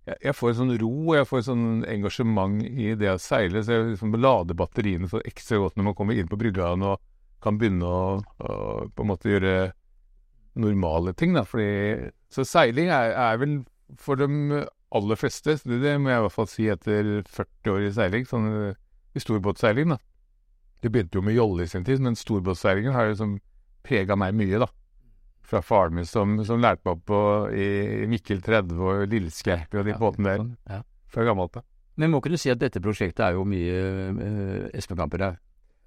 jeg, 0.06 0.36
får 0.38 0.52
en 0.52 0.58
sånn 0.60 0.76
ro, 0.78 0.92
og 1.10 1.16
jeg 1.18 1.28
får 1.30 1.40
en 1.40 1.48
sånn 1.48 1.70
engasjement 1.90 2.60
i 2.66 2.92
det 3.00 3.10
å 3.10 3.22
seile. 3.22 3.64
Så 3.66 3.74
jeg 3.74 3.88
liksom 3.94 4.14
lader 4.20 4.58
batteriene 4.58 5.10
så 5.10 5.22
ekstra 5.26 5.58
godt 5.64 5.80
når 5.80 5.90
man 5.90 5.98
kommer 5.98 6.18
inn 6.18 6.30
på 6.30 6.38
brygga 6.40 6.74
og 6.76 7.00
kan 7.42 7.58
begynne 7.62 7.90
å, 7.90 8.04
å 8.22 8.58
på 8.94 9.06
en 9.06 9.10
måte 9.10 9.32
gjøre 9.32 9.56
normale 10.62 11.14
ting, 11.18 11.34
da. 11.36 11.44
Fordi, 11.46 12.12
så 12.32 12.46
seiling 12.48 12.92
er, 12.94 13.16
er 13.18 13.42
vel 13.42 13.58
for 14.02 14.22
de 14.22 14.62
aller 14.96 15.20
fleste, 15.20 15.58
det, 15.68 15.80
det 15.84 15.96
må 16.02 16.10
jeg 16.14 16.22
i 16.22 16.26
hvert 16.26 16.36
fall 16.36 16.48
si 16.52 16.68
etter 16.72 17.12
40 17.28 17.74
år 17.74 17.86
i 17.88 17.92
seiling, 17.96 18.26
sånn 18.30 18.48
eh, 18.70 18.80
i 19.16 19.22
storbåtseiling, 19.24 19.94
da. 19.96 20.00
Det 20.84 20.92
begynte 20.94 21.18
jo 21.20 21.24
med 21.26 21.36
jolle 21.38 21.66
i 21.66 21.70
sin 21.72 21.86
tid, 21.88 22.02
men 22.04 22.18
storbåtseilingen 22.20 22.94
har 22.96 23.08
jo 23.08 23.14
liksom 23.16 23.38
prega 23.86 24.18
meg 24.20 24.36
mye, 24.38 24.60
da. 24.66 24.68
Fra 25.46 25.62
faren 25.62 25.94
min 26.00 26.08
som, 26.10 26.40
som 26.48 26.58
lærte 26.64 26.82
meg 26.88 26.96
opp 26.98 27.04
på, 27.12 27.20
i, 27.54 27.66
i 28.04 28.10
Mikkel 28.10 28.40
30 28.46 28.80
og 28.82 29.04
Lilleskjerper 29.12 29.82
og 29.84 29.86
de 29.88 29.94
Ja, 29.94 30.00
båtene 30.02 30.32
der 30.32 30.42
sånn, 30.42 30.54
Ja. 30.74 30.80
fra 31.14 31.26
gammelt 31.28 31.60
av. 31.62 31.66
Men 32.02 32.12
må 32.12 32.20
ikke 32.20 32.34
du 32.34 32.40
si 32.42 32.50
at 32.52 32.60
dette 32.60 32.82
prosjektet 32.84 33.22
er 33.24 33.38
jo 33.38 33.46
mye 33.48 33.76
uh, 34.18 34.66
Espen 34.76 34.98
Kamper 35.00 35.22
her? 35.24 35.38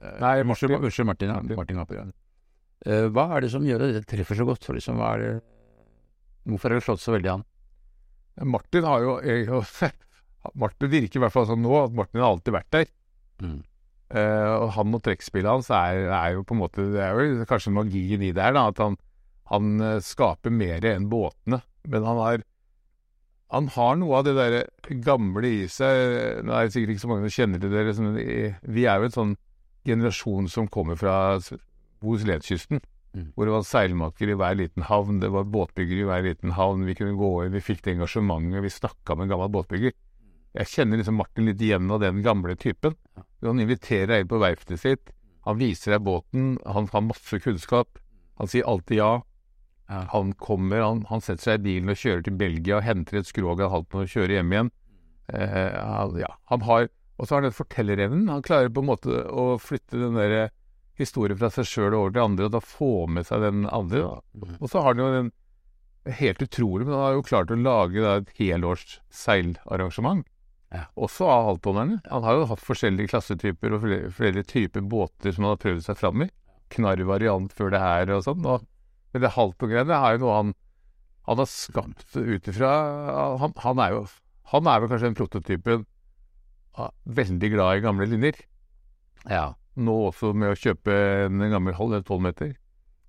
Eh, 0.01 0.15
Nei, 0.23 0.31
Martin. 0.47 0.73
unnskyld, 0.79 1.09
Martin. 1.11 1.29
Ja. 1.35 1.41
Martin. 1.43 1.59
Martin 1.59 1.81
Kamper, 1.83 1.99
ja. 2.01 2.07
Uh, 2.87 3.09
hva 3.13 3.27
er 3.37 3.45
det 3.45 3.51
som 3.53 3.67
gjør 3.67 3.83
at 3.89 3.97
det 3.99 4.05
treffer 4.09 4.39
så 4.39 4.47
godt? 4.49 4.65
For 4.65 4.79
liksom, 4.79 4.97
hva 5.03 5.11
er 5.19 5.25
det, 5.25 5.33
hvorfor 6.49 6.71
har 6.73 6.79
det 6.81 6.87
slått 6.87 7.03
så 7.03 7.13
veldig 7.17 7.33
an? 7.35 7.45
Martin 8.47 8.85
har 8.85 9.03
jo 9.03 9.17
Martin 10.59 10.91
virker 10.93 11.19
i 11.19 11.23
hvert 11.25 11.35
fall 11.35 11.49
sånn 11.49 11.65
nå 11.65 11.75
at 11.83 11.97
Martin 11.97 12.23
har 12.23 12.31
alltid 12.33 12.55
vært 12.55 12.71
der. 12.77 12.91
Mm. 13.43 13.59
Eh, 14.09 14.53
og 14.63 14.71
han 14.79 14.95
og 14.97 15.03
trekkspillet 15.05 15.51
hans 15.51 15.69
er, 15.75 16.07
er 16.09 16.37
jo 16.39 16.45
på 16.49 16.55
en 16.57 16.61
måte 16.63 16.85
Det 16.95 17.03
er 17.05 17.19
jo 17.19 17.45
kanskje 17.51 17.75
magien 17.77 18.23
i 18.25 18.31
det 18.33 18.41
her, 18.43 18.55
da. 18.57 18.69
At 18.73 18.81
han, 18.81 18.97
han 19.53 19.75
eh, 19.85 19.99
skaper 20.05 20.55
mer 20.55 20.87
enn 20.89 21.11
båtene. 21.13 21.61
Men 21.89 22.07
han 22.09 22.23
har 22.23 22.47
Han 23.53 23.69
har 23.73 23.97
noe 23.97 24.19
av 24.19 24.25
det 24.27 24.35
derre 24.37 24.63
gamle 25.05 25.49
i 25.49 25.67
seg. 25.73 26.45
Nå 26.45 26.53
er 26.53 26.67
det 26.67 26.75
sikkert 26.75 26.95
ikke 26.95 27.05
så 27.05 27.09
mange 27.13 27.29
som 27.29 27.37
kjenner 27.37 27.63
til 27.63 27.73
det. 27.73 27.85
I- 28.21 28.55
vi 28.77 28.85
er 28.85 28.99
jo 29.01 29.09
en 29.09 29.15
sånn 29.19 29.37
generasjon 29.89 30.49
som 30.53 30.69
kommer 30.69 30.99
fra 31.01 31.39
Bohuslenskysten. 32.03 32.83
Mm. 33.17 33.31
Hvor 33.35 33.49
det 33.49 33.55
var 33.55 33.65
seilmaker 33.65 34.31
i 34.31 34.37
hver 34.39 34.59
liten 34.59 34.85
havn, 34.89 35.21
det 35.23 35.31
var 35.33 35.49
båtbyggere 35.49 36.05
i 36.05 36.09
hver 36.09 36.27
liten 36.27 36.53
havn. 36.59 36.85
Vi 36.89 36.97
kunne 36.99 37.17
gå 37.19 37.31
inn, 37.45 37.55
vi 37.57 37.65
fikk 37.65 37.85
det 37.85 37.97
engasjementet, 37.97 38.63
vi 38.65 38.73
snakka 38.73 39.17
med 39.17 39.27
en 39.27 39.33
gammel 39.35 39.53
båtbygger. 39.55 39.95
Jeg 40.59 40.73
kjenner 40.73 41.01
liksom 41.01 41.19
Martin 41.21 41.49
litt 41.49 41.63
igjen 41.63 41.91
av 41.93 42.03
den 42.03 42.21
gamle 42.25 42.57
typen. 42.59 42.97
Han 43.45 43.63
inviterer 43.63 44.11
deg 44.11 44.25
inn 44.25 44.31
på 44.31 44.41
verftet 44.43 44.83
sitt. 44.83 45.13
Han 45.47 45.61
viser 45.61 45.95
deg 45.95 46.05
båten. 46.05 46.57
Han 46.67 46.89
har 46.93 47.05
masse 47.05 47.41
kunnskap. 47.41 48.01
Han 48.41 48.51
sier 48.51 48.67
alltid 48.69 49.01
ja. 49.01 49.13
Ja. 49.89 50.03
Han 50.13 50.35
kommer, 50.37 50.83
han, 50.85 51.07
han 51.09 51.23
setter 51.25 51.47
seg 51.47 51.63
i 51.63 51.65
bilen 51.65 51.93
og 51.93 51.97
kjører 51.97 52.27
til 52.27 52.37
Belgia 52.37 52.77
og 52.77 52.85
henter 52.85 53.23
et 53.23 53.29
skrog 53.29 53.63
hatt 53.63 53.87
med 53.95 54.05
og 54.05 54.13
kjører 54.13 54.35
hjem 54.37 54.53
igjen. 54.53 54.71
Eh, 55.33 55.77
han, 55.79 56.19
ja, 56.21 56.29
han 56.53 56.65
har, 56.69 56.91
og 57.17 57.25
så 57.25 57.35
har 57.35 57.41
han 57.41 57.49
den 57.49 57.57
fortellerevnen. 57.57 58.29
Han 58.29 58.45
klarer 58.45 58.73
på 58.73 58.85
en 58.85 58.91
måte 58.91 59.23
å 59.33 59.47
flytte 59.63 60.01
den 60.01 60.19
der 60.19 60.51
historien 60.99 61.39
fra 61.39 61.51
seg 61.55 61.69
sjøl 61.69 61.97
over 61.97 62.15
til 62.15 62.25
andre, 62.25 62.49
og 62.49 62.57
da 62.57 62.63
få 62.65 62.93
med 63.11 63.29
seg 63.29 63.45
den 63.45 63.69
andre. 63.71 64.05
Da. 64.05 64.23
Mm. 64.39 64.57
Og 64.59 64.73
så 64.73 64.83
har 64.83 64.95
han 64.95 65.05
jo 65.05 65.13
den 65.19 65.37
Helt 66.09 66.41
utrolig, 66.41 66.87
men 66.87 66.95
han 66.95 67.03
har 67.03 67.15
jo 67.19 67.25
klart 67.27 67.51
å 67.53 67.57
lage 67.59 68.01
da, 68.01 68.15
et 68.17 68.31
helårs 68.39 68.95
seilarrangement. 69.13 70.23
Ja. 70.73 70.87
Også 71.01 71.27
av 71.29 71.47
halvtonnerne. 71.49 71.99
Han 72.09 72.25
har 72.25 72.39
jo 72.39 72.47
hatt 72.49 72.65
forskjellige 72.65 73.13
klassetyper 73.13 73.75
og 73.77 73.83
flere, 73.85 74.11
flere 74.15 74.45
typer 74.47 74.85
båter 74.85 75.35
som 75.35 75.45
han 75.45 75.55
har 75.55 75.61
prøvd 75.61 75.85
seg 75.85 75.99
fram 76.01 76.25
i. 76.25 76.31
Knarr 76.73 77.05
variant 77.09 77.53
før 77.57 77.73
det 77.73 77.83
her 77.83 78.13
og 78.17 78.25
sånn. 78.27 78.45
Men 78.45 79.25
det 79.25 79.35
halvtonngreiene 79.37 80.01
er 80.01 80.17
jo 80.17 80.25
noe 80.25 80.39
han 80.39 80.57
Han 81.29 81.41
har 81.43 81.49
skapt 81.49 82.17
ut 82.17 82.49
ifra 82.49 82.69
han, 83.41 83.55
han 83.65 83.81
er 83.85 83.95
jo 83.95 84.03
Han 84.53 84.69
er 84.69 84.81
vel 84.81 84.91
kanskje 84.93 85.09
den 85.11 85.17
prototypen 85.17 85.87
av 86.79 86.93
veldig 87.05 87.51
glad 87.53 87.79
i 87.79 87.83
gamle 87.85 88.07
linjer. 88.09 88.37
Ja. 89.29 89.57
Nå 89.79 89.95
også 90.09 90.33
med 90.35 90.51
å 90.53 90.59
kjøpe 90.59 90.95
en 91.29 91.43
gammel 91.53 91.77
halv 91.79 92.01
tolvmeter. 92.09 92.57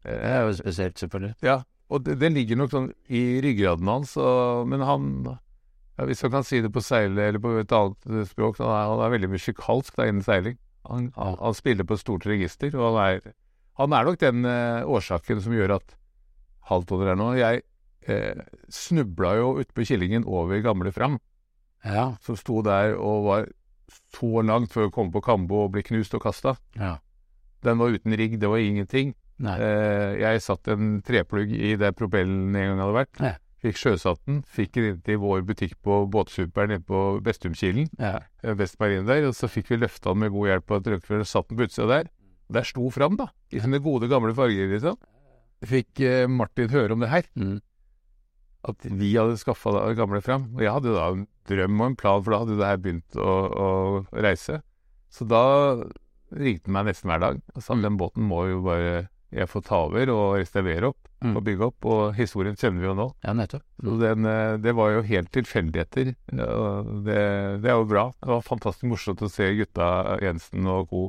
Det 0.06 0.16
er 0.30 0.44
jo 0.46 0.54
spesielt, 0.60 1.00
selvfølgelig. 1.02 1.34
Ja, 1.44 1.60
og 1.90 2.04
det, 2.06 2.20
det 2.22 2.30
ligger 2.36 2.60
nok 2.62 2.72
sånn 2.74 2.92
i 3.10 3.22
ryggraden 3.44 3.90
hans, 3.90 4.14
og, 4.22 4.68
men 4.70 4.84
han 4.86 5.08
ja, 5.26 6.06
Hvis 6.08 6.22
man 6.24 6.32
kan 6.38 6.46
si 6.48 6.62
det 6.64 6.70
på 6.72 6.84
seile 6.86 7.26
eller 7.28 7.42
på 7.44 7.56
et 7.60 7.74
annet 7.76 8.30
språk, 8.30 8.62
han 8.62 8.70
er, 8.72 8.86
han 8.94 9.02
er 9.04 9.14
veldig 9.18 9.32
musikalsk 9.34 9.98
da 9.98 10.06
innen 10.08 10.24
seiling. 10.24 10.56
Han, 10.88 11.10
han, 11.18 11.36
han 11.42 11.58
spiller 11.58 11.84
på 11.90 11.98
et 11.98 12.04
stort 12.06 12.28
register, 12.30 12.72
og 12.78 12.94
han 12.96 13.02
er, 13.18 13.34
han 13.82 13.96
er 13.98 14.08
nok 14.08 14.22
den 14.22 14.46
eh, 14.48 14.86
årsaken 14.88 15.42
som 15.44 15.58
gjør 15.58 15.76
at 15.80 15.98
halvtoner 16.70 17.12
er 17.12 17.20
nå. 17.20 17.28
Jeg 17.42 17.66
eh, 18.08 18.46
snubla 18.72 19.34
jo 19.42 19.50
utpå 19.64 19.84
Killingen 19.90 20.24
over 20.30 20.62
gamle 20.64 20.94
Fram, 20.96 21.18
Ja. 21.84 22.14
som 22.24 22.38
sto 22.40 22.62
der 22.66 22.96
og 22.96 23.26
var 23.28 23.50
så 24.16 24.44
langt 24.46 24.74
før 24.74 24.88
vi 24.88 24.96
kom 24.96 25.12
på 25.14 25.22
Kambo 25.26 25.66
og 25.66 25.74
ble 25.76 25.84
knust 25.86 26.16
og 26.18 26.26
kasta. 26.26 26.58
ja. 26.80 26.98
Den 27.60 27.76
var 27.76 27.92
uten 27.92 28.14
rigg, 28.16 28.38
det 28.40 28.48
var 28.48 28.62
ingenting. 28.64 29.10
Eh, 29.44 30.14
jeg 30.20 30.42
satt 30.44 30.68
en 30.72 31.02
treplugg 31.04 31.52
i 31.52 31.74
der 31.80 31.92
propellen 31.92 32.56
en 32.56 32.70
gang 32.72 32.80
hadde 32.80 32.96
vært. 32.96 33.20
Ja. 33.20 33.34
Fikk 33.60 33.76
sjøsatt 33.82 34.22
den. 34.28 34.38
Fikk 34.48 34.78
den 34.78 34.86
inn 34.94 35.02
til 35.04 35.20
vår 35.20 35.44
butikk 35.48 35.74
på 35.84 36.06
Båtsuperen 36.12 36.72
nede 36.72 36.86
på 36.88 37.20
Vestumkilen. 37.26 37.90
Ja. 38.00 38.22
eh, 38.44 38.56
der. 38.56 39.28
Og 39.28 39.36
så 39.36 39.50
fikk 39.52 39.74
vi 39.74 39.82
løfta 39.82 40.14
den 40.14 40.24
med 40.24 40.32
god 40.32 40.48
hjelp 40.48 40.72
av 40.72 40.80
et 40.80 40.92
røykfør 40.94 41.26
og 41.26 41.28
satt 41.28 41.50
den 41.50 41.60
på 41.60 41.68
utsida 41.68 41.88
der. 41.92 42.12
Der 42.50 42.64
sto 42.66 42.88
Fram, 42.90 43.18
da. 43.20 43.28
I 43.52 43.60
sine 43.60 43.82
gode, 43.84 44.08
gamle 44.10 44.32
farger, 44.34 44.72
liksom. 44.72 44.96
Fikk 45.68 46.00
eh, 46.08 46.28
Martin 46.32 46.72
høre 46.72 46.96
om 46.96 47.04
det 47.04 47.12
her. 47.12 47.28
Mm. 47.36 47.60
At 48.68 48.84
vi 48.84 49.14
hadde 49.16 49.38
skaffa 49.40 49.72
det 49.88 49.96
gamle 49.98 50.20
Fram. 50.22 50.50
Og 50.56 50.62
jeg 50.66 50.74
hadde 50.76 50.90
jo 50.92 50.96
da 50.98 51.06
en 51.14 51.28
drøm 51.48 51.80
og 51.82 51.86
en 51.88 51.96
plan, 51.96 52.24
for 52.24 52.32
da 52.36 52.40
hadde 52.44 52.58
det 52.60 52.68
her 52.68 52.82
begynt 52.84 53.16
å, 53.22 53.36
å 53.50 53.70
reise. 54.20 54.60
Så 55.10 55.26
da 55.30 55.44
ringte 56.36 56.68
han 56.70 56.76
meg 56.76 56.90
nesten 56.92 57.10
hver 57.10 57.22
dag 57.24 57.40
og 57.56 57.64
sa 57.66 57.74
den 57.80 57.96
båten 57.98 58.28
må 58.30 58.44
jo 58.52 58.60
bare 58.68 59.08
jeg 59.34 59.46
få 59.50 59.62
ta 59.66 59.80
over 59.88 60.10
og 60.14 60.40
restaurere 60.42 60.90
opp 60.94 61.06
Mm. 61.20 61.34
og 61.36 61.44
bygge 61.44 61.66
opp. 61.68 61.86
Og 61.92 62.14
historien 62.16 62.56
kjenner 62.56 62.80
vi 62.80 62.86
jo 62.88 62.94
nå. 62.96 63.06
ja, 63.26 63.34
nettopp. 63.36 63.62
Så 63.84 63.96
den, 64.00 64.24
eh, 64.26 64.54
det 64.64 64.72
var 64.72 64.94
jo 64.94 65.02
helt 65.04 65.28
tilfeldigheter. 65.36 66.14
og 66.48 67.04
Det, 67.04 67.18
det 67.60 67.68
er 67.68 67.76
jo 67.76 67.84
bra. 67.90 68.06
Det 68.24 68.30
var 68.30 68.46
fantastisk 68.48 68.88
morsomt 68.88 69.20
å 69.22 69.28
se 69.28 69.50
gutta 69.58 70.18
Jensen 70.24 70.64
og 70.72 70.88
co. 70.88 71.02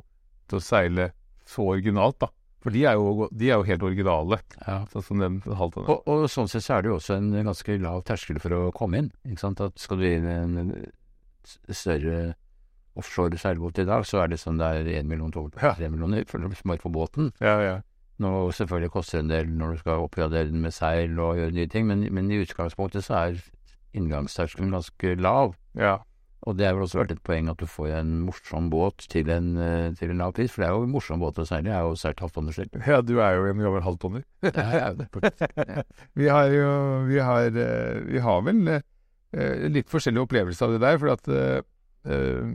til 0.51 0.59
å 0.59 0.63
seile 0.67 1.13
så 1.47 1.63
originalt, 1.63 2.19
da. 2.19 2.27
For 2.61 2.71
de 2.75 2.83
er 2.85 2.99
jo, 3.01 3.29
de 3.33 3.49
er 3.49 3.57
jo 3.57 3.65
helt 3.65 3.83
originale, 3.89 4.41
Ja. 4.67 4.85
sånn 4.93 5.03
som 5.07 5.19
den. 5.23 5.39
Og, 5.47 6.03
og 6.07 6.27
sånn 6.29 6.49
sett 6.53 6.63
så 6.67 6.77
er 6.77 6.83
det 6.83 6.91
jo 6.91 6.99
også 6.99 7.17
en 7.17 7.31
ganske 7.47 7.79
lav 7.81 8.03
terskel 8.05 8.39
for 8.43 8.53
å 8.53 8.73
komme 8.77 8.99
inn. 9.01 9.11
Ikke 9.25 9.41
sant? 9.47 9.61
At 9.65 9.79
skal 9.81 9.97
du 10.03 10.05
inn 10.05 10.27
i 10.29 10.35
en 10.37 10.73
større 11.73 12.35
offshore 13.01 13.39
seilbåt 13.41 13.79
i 13.81 13.87
dag, 13.89 14.05
så 14.05 14.21
er 14.25 14.33
det 14.33 14.41
sånn 14.43 14.59
det 14.61 14.67
er 14.67 14.91
én 15.01 15.09
million, 15.09 15.31
to, 15.33 15.47
tre 15.57 15.89
millioner 15.89 16.27
for 16.29 16.43
bare 16.45 16.83
på 16.83 16.93
båten. 16.93 17.31
Ja, 17.41 17.57
ja. 17.65 17.79
Nå 18.21 18.51
selvfølgelig 18.53 18.93
koster 18.93 19.19
det 19.19 19.25
en 19.25 19.31
del 19.33 19.53
når 19.57 19.73
du 19.73 19.79
skal 19.81 20.03
oppgradere 20.05 20.51
den 20.51 20.61
med 20.61 20.75
seil 20.77 21.15
og 21.17 21.39
gjøre 21.41 21.55
nye 21.57 21.71
ting, 21.73 21.87
men, 21.89 22.03
men 22.13 22.29
i 22.31 22.43
utgangspunktet 22.43 23.07
så 23.07 23.15
er 23.23 23.39
inngangsterskelen 23.97 24.75
ganske 24.77 25.17
lav. 25.17 25.57
ja. 25.79 25.99
Og 26.49 26.57
det 26.57 26.65
har 26.65 26.73
vel 26.77 26.87
også 26.87 27.03
vært 27.03 27.11
et 27.13 27.23
poeng 27.27 27.51
at 27.53 27.61
du 27.61 27.67
får 27.69 27.91
en 27.99 28.13
morsom 28.25 28.71
båt 28.73 29.05
til 29.13 29.29
en, 29.33 29.51
eh, 29.61 29.91
til 29.99 30.13
en 30.15 30.23
lav 30.23 30.33
pris, 30.37 30.49
for 30.49 30.63
det 30.63 30.71
er 30.71 30.73
jo 30.79 30.87
en 30.87 30.95
morsom 30.95 31.21
båt 31.21 31.37
å 31.43 31.45
seile. 31.45 31.69
Jeg 31.69 31.77
er 31.77 31.85
jo 31.85 31.99
seilt 32.01 32.23
halvtonner 32.25 32.57
selv. 32.57 32.79
Ja, 32.87 33.03
du 33.05 33.19
er 33.21 33.37
jo 33.37 33.51
en 33.51 33.61
gammel 33.61 33.85
halvtonner. 33.85 34.25
Ja, 34.49 34.71
ja, 34.73 35.83
Vi 36.17 36.31
har 36.33 36.49
jo 36.55 36.71
Vi 37.11 37.21
har, 37.21 37.51
eh, 37.53 38.01
vi 38.09 38.25
har 38.25 38.41
vel 38.47 38.63
uh, 38.73 39.69
litt 39.69 39.93
forskjellig 39.93 40.25
opplevelse 40.25 40.65
av 40.65 40.73
det 40.75 40.81
der, 40.83 40.97
for 40.99 41.13
at 41.13 41.29
eh, 41.29 42.49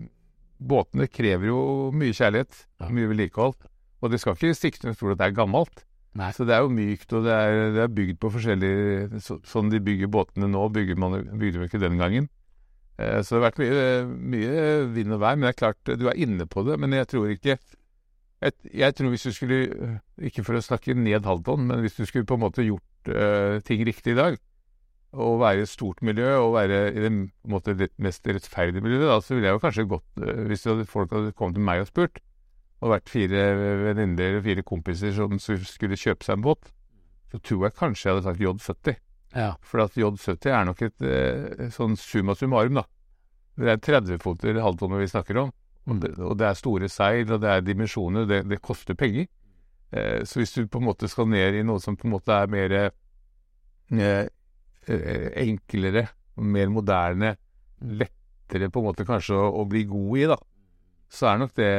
båtene 0.60 1.08
krever 1.12 1.52
jo 1.52 1.60
mye 1.94 2.16
kjærlighet, 2.16 2.66
Ja. 2.82 2.90
mye 2.90 3.12
vedlikehold. 3.14 3.56
Og 4.02 4.12
det 4.12 4.20
skal 4.20 4.36
ikke 4.36 4.58
stikke 4.58 4.82
under 4.84 4.98
stol 4.98 5.14
at 5.14 5.22
det 5.22 5.28
er 5.30 5.38
gammelt. 5.38 5.86
Nei. 6.16 6.32
Så 6.32 6.46
det 6.48 6.56
er 6.56 6.64
jo 6.64 6.72
mykt, 6.72 7.12
og 7.14 7.26
det 7.28 7.32
er, 7.36 7.72
det 7.76 7.82
er 7.84 7.92
bygd 7.92 8.20
på 8.24 8.30
forskjellige 8.32 9.20
så, 9.20 9.38
Sånn 9.44 9.70
de 9.70 9.82
bygger 9.84 10.08
båtene 10.08 10.48
nå, 10.48 10.62
bygger 10.72 11.00
man, 11.00 11.18
bygde 11.36 11.60
de 11.60 11.68
ikke 11.68 11.82
den 11.82 12.00
gangen. 12.00 12.30
Eh, 12.98 13.22
så 13.22 13.36
det 13.36 13.40
har 13.40 13.48
vært 13.50 13.62
mye, 13.64 13.88
mye 14.36 14.68
vind 14.96 15.16
og 15.16 15.24
vær. 15.24 15.38
Men 15.38 15.50
det 15.50 15.56
er 15.56 15.62
klart, 15.64 15.96
du 16.00 16.08
er 16.10 16.22
inne 16.22 16.48
på 16.48 16.64
det. 16.68 16.78
Men 16.82 16.96
jeg 16.96 17.10
tror 17.12 17.32
ikke 17.34 17.58
jeg, 18.44 18.52
jeg 18.74 18.96
tror 18.96 19.14
hvis 19.14 19.26
du 19.26 19.32
skulle, 19.34 19.60
ikke 20.30 20.44
for 20.46 20.58
å 20.58 20.64
snakke 20.64 20.96
ned 20.98 21.26
halvtonn, 21.26 21.66
men 21.70 21.82
hvis 21.84 21.96
du 21.98 22.04
skulle 22.06 22.28
på 22.28 22.38
en 22.38 22.44
måte 22.44 22.66
gjort 22.66 23.10
uh, 23.10 23.62
ting 23.66 23.82
riktig 23.88 24.14
i 24.14 24.20
dag, 24.20 24.38
og 25.16 25.40
være 25.40 25.64
et 25.64 25.72
stort 25.72 26.02
miljø, 26.04 26.28
og 26.44 26.58
være 26.58 26.82
i 26.92 27.04
det 27.06 27.12
måte, 27.48 27.74
mest 28.04 28.28
rettferdige 28.28 28.84
miljøet, 28.84 29.08
da, 29.08 29.18
så 29.24 29.38
ville 29.38 29.48
jeg 29.48 29.56
jo 29.56 29.64
kanskje 29.64 29.88
gått 29.88 30.22
uh, 30.22 30.44
Hvis 30.52 30.68
folk 30.92 31.16
hadde 31.16 31.32
kommet 31.32 31.58
til 31.58 31.66
meg 31.66 31.86
og 31.86 31.90
spurt, 31.90 32.20
og 32.84 32.92
vært 32.92 33.10
fire 33.10 33.46
venninner 33.86 34.28
eller 34.28 34.44
fire 34.46 34.66
kompiser 34.68 35.16
som 35.16 35.40
skulle 35.40 35.98
kjøpe 35.98 36.28
seg 36.28 36.36
en 36.38 36.46
båt, 36.46 36.70
så 37.32 37.40
tror 37.40 37.66
jeg 37.66 37.78
kanskje 37.80 38.10
jeg 38.10 38.18
hadde 38.18 38.28
sagt 38.28 38.44
J70. 38.44 39.00
Ja. 39.36 39.52
For 39.66 39.84
at 39.84 39.98
J70 40.00 40.52
er 40.52 40.68
nok 40.70 40.84
et 40.88 41.06
øh, 41.06 41.70
sånn 41.76 41.98
summa 42.00 42.36
summarum, 42.40 42.82
da. 42.82 42.86
Det 43.56 43.72
er 43.72 43.84
30-foter 43.84 44.60
halvtonner 44.64 45.00
vi 45.00 45.12
snakker 45.12 45.40
om. 45.46 45.54
Og 45.86 46.00
det, 46.02 46.16
og 46.18 46.38
det 46.40 46.48
er 46.50 46.58
store 46.58 46.90
seil, 46.90 47.30
og 47.32 47.42
det 47.44 47.52
er 47.52 47.66
dimensjoner, 47.66 48.26
det, 48.30 48.42
det 48.50 48.62
koster 48.64 48.98
penger. 48.98 49.28
Eh, 49.92 50.24
så 50.26 50.42
hvis 50.42 50.56
du 50.56 50.66
på 50.68 50.82
en 50.82 50.88
måte 50.90 51.10
skal 51.12 51.30
ned 51.30 51.60
i 51.60 51.66
noe 51.66 51.82
som 51.84 51.98
på 51.98 52.08
en 52.10 52.16
måte 52.16 52.34
er 52.34 52.50
mer 52.52 52.74
eh, 52.80 52.90
eh, 54.02 55.30
enklere, 55.46 56.08
mer 56.42 56.74
moderne, 56.74 57.36
lettere 57.86 58.72
på 58.72 58.82
en 58.82 58.90
måte 58.90 59.06
kanskje 59.08 59.38
å, 59.38 59.48
å 59.62 59.68
bli 59.70 59.86
god 59.90 60.20
i, 60.20 60.26
da, 60.34 60.40
så 61.16 61.30
er 61.30 61.40
nok 61.44 61.56
det 61.60 61.72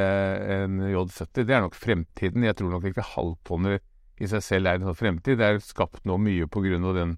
en 0.55 0.81
J70. 0.87 1.43
Det 1.43 1.53
er 1.53 1.63
nok 1.65 1.77
fremtiden. 1.77 2.47
Jeg 2.47 2.57
tror 2.57 2.73
nok 2.73 2.87
ikke 2.89 3.05
halvtonner 3.11 3.81
i 4.17 4.29
seg 4.31 4.41
selv 4.41 4.71
er 4.71 4.79
en 4.79 4.87
sånn 4.87 4.97
fremtid. 4.97 5.37
Det 5.41 5.49
er 5.51 5.59
skapt 5.61 6.07
nå 6.07 6.15
mye 6.21 6.47
på 6.49 6.63
grunn 6.63 6.87
av 6.89 6.95
den 6.97 7.17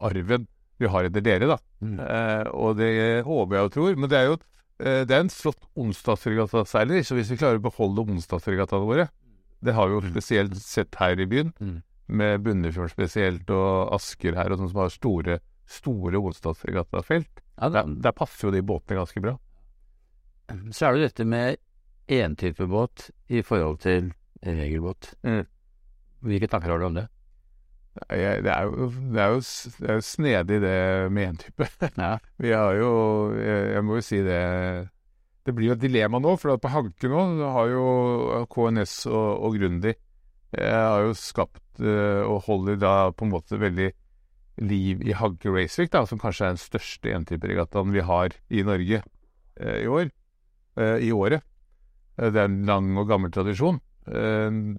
arven 0.00 0.46
vi 0.80 0.88
har 0.90 1.04
etter 1.06 1.22
dere, 1.22 1.46
da. 1.46 1.58
Mm. 1.84 1.98
Eh, 2.00 2.48
og 2.54 2.76
det 2.78 3.22
håper 3.26 3.56
jeg 3.58 3.64
og 3.68 3.72
tror. 3.76 3.96
Men 3.96 4.10
det 4.10 4.18
er 4.18 4.24
jo 4.30 4.36
eh, 4.80 5.04
det 5.06 5.14
er 5.14 5.20
en 5.26 5.30
flott 5.30 5.62
onsdagsregattaseiler, 5.78 7.02
så 7.06 7.14
hvis 7.18 7.30
vi 7.30 7.38
klarer 7.38 7.60
å 7.60 7.66
beholde 7.68 8.02
onsdagsregattaene 8.08 8.88
våre 8.88 9.08
Det 9.62 9.74
har 9.76 9.86
vi 9.86 9.94
jo 9.94 10.00
spesielt 10.10 10.56
sett 10.58 10.94
her 10.98 11.20
i 11.20 11.26
byen, 11.30 11.52
Mm. 11.60 11.82
med 12.08 12.42
Bunnefjord 12.42 12.90
spesielt, 12.90 13.48
og 13.50 13.92
Asker 13.94 14.34
her, 14.34 14.50
og 14.50 14.58
sånn 14.58 14.70
som 14.72 14.80
har 14.82 14.90
store, 14.90 15.38
store 15.70 16.18
onsdagsregattafelt. 16.18 17.30
Ja, 17.60 17.68
Der, 17.70 17.84
der 18.02 18.12
passer 18.12 18.48
jo 18.48 18.50
de 18.56 18.60
båtene 18.66 18.98
ganske 18.98 19.22
bra. 19.22 19.36
så 20.74 20.88
er 20.88 20.92
det 20.98 21.06
dette 21.12 21.24
med 21.28 21.56
én 22.08 22.34
type 22.36 22.66
båt 22.68 23.10
i 23.30 23.40
forhold 23.46 23.78
til 23.80 24.10
regelbåt. 24.44 25.14
Mm. 25.22 25.46
Hvilke 26.26 26.48
tanker 26.50 26.70
har 26.74 26.78
du 26.82 26.86
om 26.86 26.94
det? 26.98 27.06
Jeg, 27.92 28.40
det, 28.46 28.48
er 28.48 28.64
jo, 28.64 28.86
det, 29.12 29.20
er 29.20 29.34
jo, 29.34 29.40
det 29.76 29.88
er 29.90 29.98
jo 29.98 30.04
snedig 30.06 30.58
det 30.62 30.76
med 31.12 31.26
én 31.28 31.40
type. 31.40 31.66
Ja. 32.00 32.14
Vi 32.40 32.52
har 32.54 32.76
jo 32.78 32.92
Jeg, 33.36 33.66
jeg 33.74 33.84
må 33.84 33.98
jo 33.98 34.04
si 34.06 34.20
det 34.24 34.38
Det 35.44 35.52
blir 35.52 35.72
jo 35.72 35.74
et 35.76 35.82
dilemma 35.82 36.20
nå, 36.22 36.36
for 36.40 36.56
på 36.56 36.70
Hanke 36.72 37.10
nå 37.10 37.50
har 37.52 37.68
jo 37.68 37.84
KNS 38.48 38.94
og, 39.10 39.28
og 39.44 39.58
Grundig 39.58 39.92
eh, 39.92 40.70
har 40.70 41.08
jo 41.08 41.16
skapt 41.18 41.82
eh, 41.82 42.22
og 42.22 42.46
holder 42.46 42.78
da 42.80 42.94
på 43.10 43.26
en 43.26 43.34
måte 43.34 43.58
veldig 43.60 43.90
liv 44.62 45.02
i 45.02 45.16
Hanke 45.16 45.50
Racevik, 45.50 45.90
da, 45.92 46.04
som 46.06 46.20
kanskje 46.20 46.46
er 46.46 46.54
den 46.54 46.62
største 46.62 47.14
entyperegattaen 47.16 47.92
vi 47.92 48.04
har 48.06 48.36
i 48.52 48.62
Norge 48.62 49.00
eh, 49.02 49.78
i 49.82 49.88
år. 49.90 50.12
I 50.78 51.10
året. 51.12 51.42
Det 52.16 52.38
er 52.38 52.46
en 52.46 52.62
lang 52.64 52.94
og 52.96 53.10
gammel 53.10 53.28
tradisjon. 53.28 53.76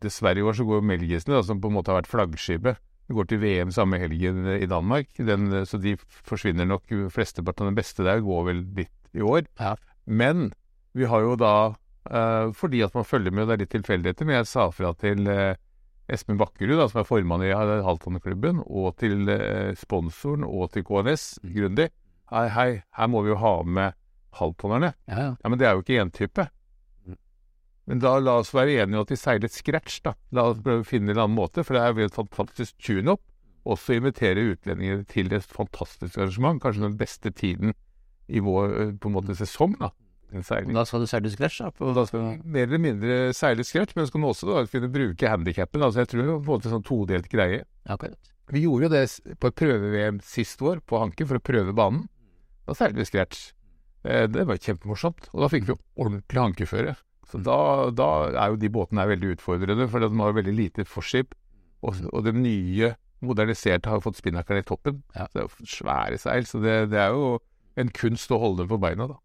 Dessverre 0.02 0.42
i 0.42 0.46
år 0.46 0.56
så 0.58 0.66
går 0.66 0.80
jo 0.80 0.86
Melgesen, 0.90 1.36
da, 1.36 1.44
som 1.46 1.60
på 1.62 1.70
en 1.70 1.76
måte 1.76 1.92
har 1.92 2.00
vært 2.00 2.10
flaggskipet. 2.10 2.80
Går 3.12 3.28
til 3.28 3.42
VM 3.42 3.72
samme 3.76 4.00
helgen 4.00 4.46
i 4.56 4.68
Danmark, 4.70 5.10
den, 5.20 5.52
så 5.68 5.78
de 5.82 5.98
forsvinner 6.00 6.68
nok. 6.70 6.88
Flesteparten 7.12 7.66
av 7.66 7.74
den 7.74 7.80
beste 7.80 8.06
der 8.06 8.24
går 8.24 8.46
vel 8.48 8.62
litt 8.78 8.94
i 9.14 9.22
år. 9.22 9.44
Ja. 9.60 9.76
Men 10.06 10.52
vi 10.96 11.08
har 11.10 11.26
jo 11.26 11.36
da, 11.40 11.76
eh, 12.10 12.54
fordi 12.56 12.82
at 12.86 12.96
man 12.96 13.06
følger 13.06 13.32
med, 13.32 13.44
og 13.44 13.52
det 13.52 13.56
er 13.56 13.64
litt 13.66 13.76
tilfeldigheter, 13.76 14.30
men 14.30 14.40
jeg 14.40 14.50
sa 14.50 14.70
fra 14.72 14.94
til 15.00 15.28
eh, 15.28 15.60
Espen 16.12 16.40
Bakkerud, 16.40 16.78
da, 16.80 16.88
som 16.92 17.02
er 17.02 17.08
formann 17.08 17.44
i 17.46 17.54
Halvtonneklubben, 17.54 18.64
og 18.66 18.96
til 19.00 19.30
eh, 19.32 19.74
sponsoren 19.80 20.44
og 20.48 20.72
til 20.74 20.86
KNS, 20.88 21.28
Grundig. 21.44 21.90
Hei, 22.34 22.48
hei, 22.50 22.70
her 22.98 23.12
må 23.12 23.24
vi 23.24 23.34
jo 23.34 23.40
ha 23.42 23.56
med 23.64 24.00
halvtonnerne. 24.40 24.94
Ja, 25.08 25.20
ja. 25.20 25.32
Ja, 25.38 25.50
men 25.50 25.60
det 25.60 25.68
er 25.68 25.78
jo 25.78 25.84
ikke 25.84 26.02
én 26.02 26.12
type. 26.14 26.48
Men 27.88 28.00
da 28.00 28.14
la 28.20 28.38
oss 28.40 28.54
være 28.56 28.78
enige 28.84 28.96
om 28.96 29.04
at 29.04 29.12
vi 29.12 29.18
seiler 29.20 29.52
scratch, 29.52 29.98
da. 30.06 30.14
La 30.32 30.46
oss 30.52 30.62
prøve 30.64 30.86
å 30.86 30.88
finne 30.88 31.12
en 31.12 31.20
annen 31.20 31.36
måte, 31.36 31.66
for 31.68 31.76
det 31.76 31.82
er 31.84 31.98
jo 32.00 32.08
et 32.08 32.16
fantastisk 32.16 32.78
tune-up. 32.80 33.20
Også 33.68 33.96
invitere 33.96 34.44
utlendinger 34.54 35.04
til 35.08 35.32
et 35.36 35.44
fantastisk 35.48 36.18
arrangement. 36.20 36.62
Kanskje 36.64 36.84
den 36.84 36.98
beste 37.00 37.32
tiden 37.32 37.74
i 38.32 38.40
vår 38.44 38.74
eh, 38.80 38.94
på 39.00 39.12
en 39.12 39.16
måte 39.18 39.36
sesong, 39.40 39.76
da. 39.80 39.92
Da 40.74 40.82
skal 40.90 41.04
du 41.04 41.08
seile 41.12 41.30
scratch, 41.30 41.60
da? 41.62 41.70
På, 41.76 41.92
Da 41.94 42.06
skal 42.10 42.24
du 42.40 42.46
mer 42.56 42.66
eller 42.66 42.82
mindre 42.82 43.18
seile 43.38 43.64
scratch, 43.68 43.94
men 43.96 44.08
så 44.08 44.16
kan 44.16 44.24
du 44.24 44.28
også 44.32 44.48
da 44.50 44.64
kunne 44.72 44.90
bruke 44.92 45.30
handikappen. 45.30 45.84
Altså 45.86 46.02
jeg 46.02 46.10
tror 46.10 46.24
det 46.26 46.38
på 46.48 46.56
en 46.58 46.72
sånn 46.74 46.86
todelt 46.88 47.28
greie. 47.30 47.60
Akkurat. 47.86 48.32
Vi 48.52 48.64
gjorde 48.66 48.88
jo 48.90 48.94
det 48.96 49.38
på 49.40 49.52
et 49.52 49.56
prøve-VM 49.62 50.18
sist 50.26 50.62
år 50.66 50.82
på 50.88 51.00
Hanke 51.04 51.28
for 51.30 51.38
å 51.40 51.44
prøve 51.44 51.76
banen. 51.78 52.08
Da 52.68 52.74
seilte 52.76 53.00
vi 53.00 53.06
scratch. 53.08 53.52
Eh, 54.04 54.26
Det 54.28 54.48
var 54.50 54.58
kjempemorsomt. 54.58 55.30
Og 55.36 55.44
da 55.46 55.52
fikk 55.54 55.70
vi 55.70 55.78
ordentlig 56.02 56.42
hankeføre. 56.42 56.96
Så 57.34 57.40
da, 57.42 57.58
da 57.90 58.10
er 58.30 58.54
jo 58.54 58.60
de 58.62 58.70
båtene 58.70 59.08
veldig 59.10 59.32
utfordrende, 59.40 59.88
for 59.90 60.04
de 60.04 60.12
har 60.22 60.36
veldig 60.38 60.54
lite 60.54 60.86
forskip. 60.86 61.34
Og, 61.82 61.98
og 62.14 62.24
det 62.28 62.36
nye, 62.38 62.94
moderniserte, 63.26 63.90
har 63.90 63.98
jo 63.98 64.06
fått 64.06 64.22
spinnakeren 64.22 64.62
i 64.62 64.68
toppen. 64.70 65.02
Ja. 65.18 65.26
Så 65.32 65.34
det 65.34 65.42
er 65.42 65.48
jo 65.50 65.70
svære 65.74 66.20
seil. 66.22 66.46
Så 66.48 66.62
det, 66.62 66.76
det 66.94 67.02
er 67.02 67.16
jo 67.18 67.40
en 67.82 67.90
kunst 67.90 68.30
å 68.32 68.38
holde 68.38 68.62
dem 68.62 68.70
på 68.70 68.78
beina, 68.84 69.10
da. 69.10 69.18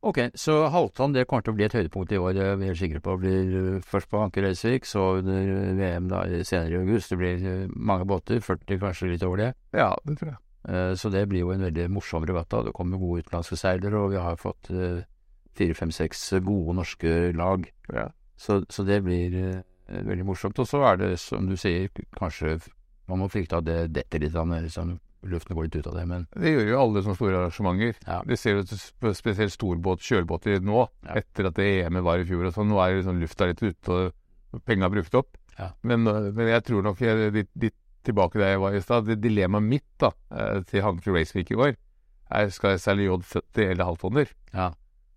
Ok, 0.00 0.18
så 0.38 0.54
Halvdan 0.72 1.12
det 1.12 1.26
kommer 1.28 1.44
til 1.44 1.52
å 1.52 1.56
bli 1.58 1.66
et 1.66 1.74
høydepunkt 1.76 2.12
i 2.16 2.20
år, 2.20 2.30
jeg 2.32 2.52
er 2.54 2.60
vi 2.60 2.68
helt 2.70 2.80
sikre 2.80 3.00
på. 3.04 3.16
Blir 3.20 3.50
eh, 3.58 3.82
først 3.84 4.08
på 4.08 4.20
Anker 4.20 4.46
Reisvik, 4.46 4.86
så 4.88 5.18
under 5.18 5.50
VM 5.76 6.06
da 6.08 6.22
senere 6.40 6.72
i 6.72 6.78
august. 6.80 7.12
Det 7.12 7.18
blir 7.20 7.42
eh, 7.50 7.66
mange 7.76 8.06
båter, 8.08 8.40
40 8.44 8.80
kanskje 8.80 9.10
litt 9.12 9.26
over 9.28 9.42
det. 9.42 9.50
Ja, 9.76 9.90
det 10.08 10.16
tror 10.20 10.30
jeg. 10.32 10.38
Eh, 10.72 10.92
Så 10.96 11.12
det 11.12 11.26
blir 11.28 11.44
jo 11.44 11.52
en 11.52 11.66
veldig 11.66 11.90
morsom 11.92 12.24
regatta. 12.24 12.62
Det 12.64 12.72
kommer 12.76 13.00
gode 13.00 13.26
utenlandske 13.26 13.60
seilere, 13.60 14.00
og 14.00 14.14
vi 14.14 14.22
har 14.24 14.40
fått 14.40 14.72
eh, 14.72 15.02
fire, 15.60 15.76
fem, 15.78 15.92
seks 15.94 16.24
gode 16.46 16.74
norske 16.80 17.14
lag. 17.36 17.68
Ja. 17.92 18.08
Så, 18.40 18.62
så 18.72 18.84
det 18.88 19.02
blir 19.04 19.36
uh, 19.36 19.60
veldig 20.08 20.24
morsomt. 20.32 20.58
Og 20.62 20.68
så 20.68 20.80
er 20.88 21.00
det, 21.02 21.12
som 21.20 21.46
du 21.50 21.56
sier, 21.60 21.90
kanskje 22.16 22.56
man 23.10 23.20
må 23.24 23.28
frykte 23.30 23.58
at 23.58 23.66
det 23.66 23.78
detter 23.92 24.22
litt, 24.22 24.36
liksom, 24.38 24.94
luften 25.26 25.56
går 25.58 25.66
litt 25.66 25.80
ut 25.82 25.88
av 25.90 25.96
det, 25.98 26.04
men 26.08 26.26
Det 26.32 26.52
gjør 26.54 26.68
jo 26.70 26.78
alle 26.80 27.02
sånne 27.04 27.18
store 27.18 27.40
arrangementer. 27.40 27.98
Ja. 28.06 28.20
Vi 28.24 28.38
ser 28.38 28.60
jo 28.60 29.12
spesielt 29.18 29.52
storbåt, 29.52 30.04
kjølbåter 30.06 30.62
nå, 30.64 30.86
Ja. 31.04 31.18
etter 31.20 31.50
at 31.50 31.58
det 31.58 31.66
EM-et 31.82 32.06
var 32.06 32.22
i 32.22 32.24
fjor 32.28 32.46
og 32.48 32.54
sånn. 32.54 32.70
Nå 32.70 32.78
er 32.80 32.96
liksom 33.00 33.20
lufta 33.20 33.50
litt 33.50 33.62
ute, 33.66 33.98
og 34.54 34.62
penga 34.64 34.86
er 34.88 34.94
brukt 34.94 35.18
opp. 35.18 35.36
Ja. 35.58 35.72
Men, 35.82 36.06
øh, 36.06 36.30
men 36.32 36.48
jeg 36.54 36.64
tror 36.64 36.86
nok 36.86 37.02
jeg, 37.02 37.32
litt, 37.34 37.50
de, 37.58 37.70
tilbake 38.06 38.38
der 38.40 38.54
jeg 38.54 38.60
var 38.62 38.72
i 38.78 38.80
stad. 38.80 39.10
Dilemmaet 39.20 39.66
mitt 39.66 39.88
da, 40.00 40.14
til 40.30 40.64
til 40.70 40.86
Hanke 40.86 41.12
Raceweek 41.12 41.50
i 41.52 41.58
går, 41.58 41.74
er 42.30 42.48
skal 42.54 42.76
jeg 42.76 42.80
selge 42.86 43.10
J70 43.10 43.66
eller 43.74 43.84
halvtonner. 43.90 44.30
ja. 44.54 44.70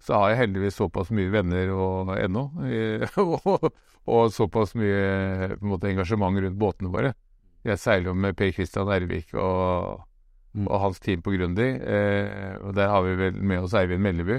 Så 0.03 0.17
har 0.19 0.33
jeg 0.33 0.41
heldigvis 0.41 0.75
såpass 0.75 1.11
mye 1.15 1.31
venner 1.31 1.69
og 1.71 2.13
ennå, 2.17 2.47
og, 3.23 3.69
og 4.03 4.33
såpass 4.35 4.73
mye 4.75 5.53
måte, 5.63 5.87
engasjement 5.93 6.41
rundt 6.43 6.59
båtene 6.59 6.91
våre. 6.91 7.13
Jeg 7.63 7.79
seiler 7.79 8.11
jo 8.11 8.17
med 8.19 8.35
Per 8.35 8.51
Christian 8.51 8.91
Ervik 8.91 9.31
og, 9.39 10.03
Mm. 10.53 10.67
og 10.69 10.81
hans 10.83 10.99
team 11.01 11.21
på 11.25 11.31
Grundig, 11.33 11.65
eh, 11.81 12.57
og 12.61 12.75
der 12.77 12.91
har 12.91 13.01
vi 13.01 13.15
vel 13.17 13.37
med 13.41 13.63
oss 13.65 13.73
Eivind 13.73 14.03
Melleby. 14.05 14.35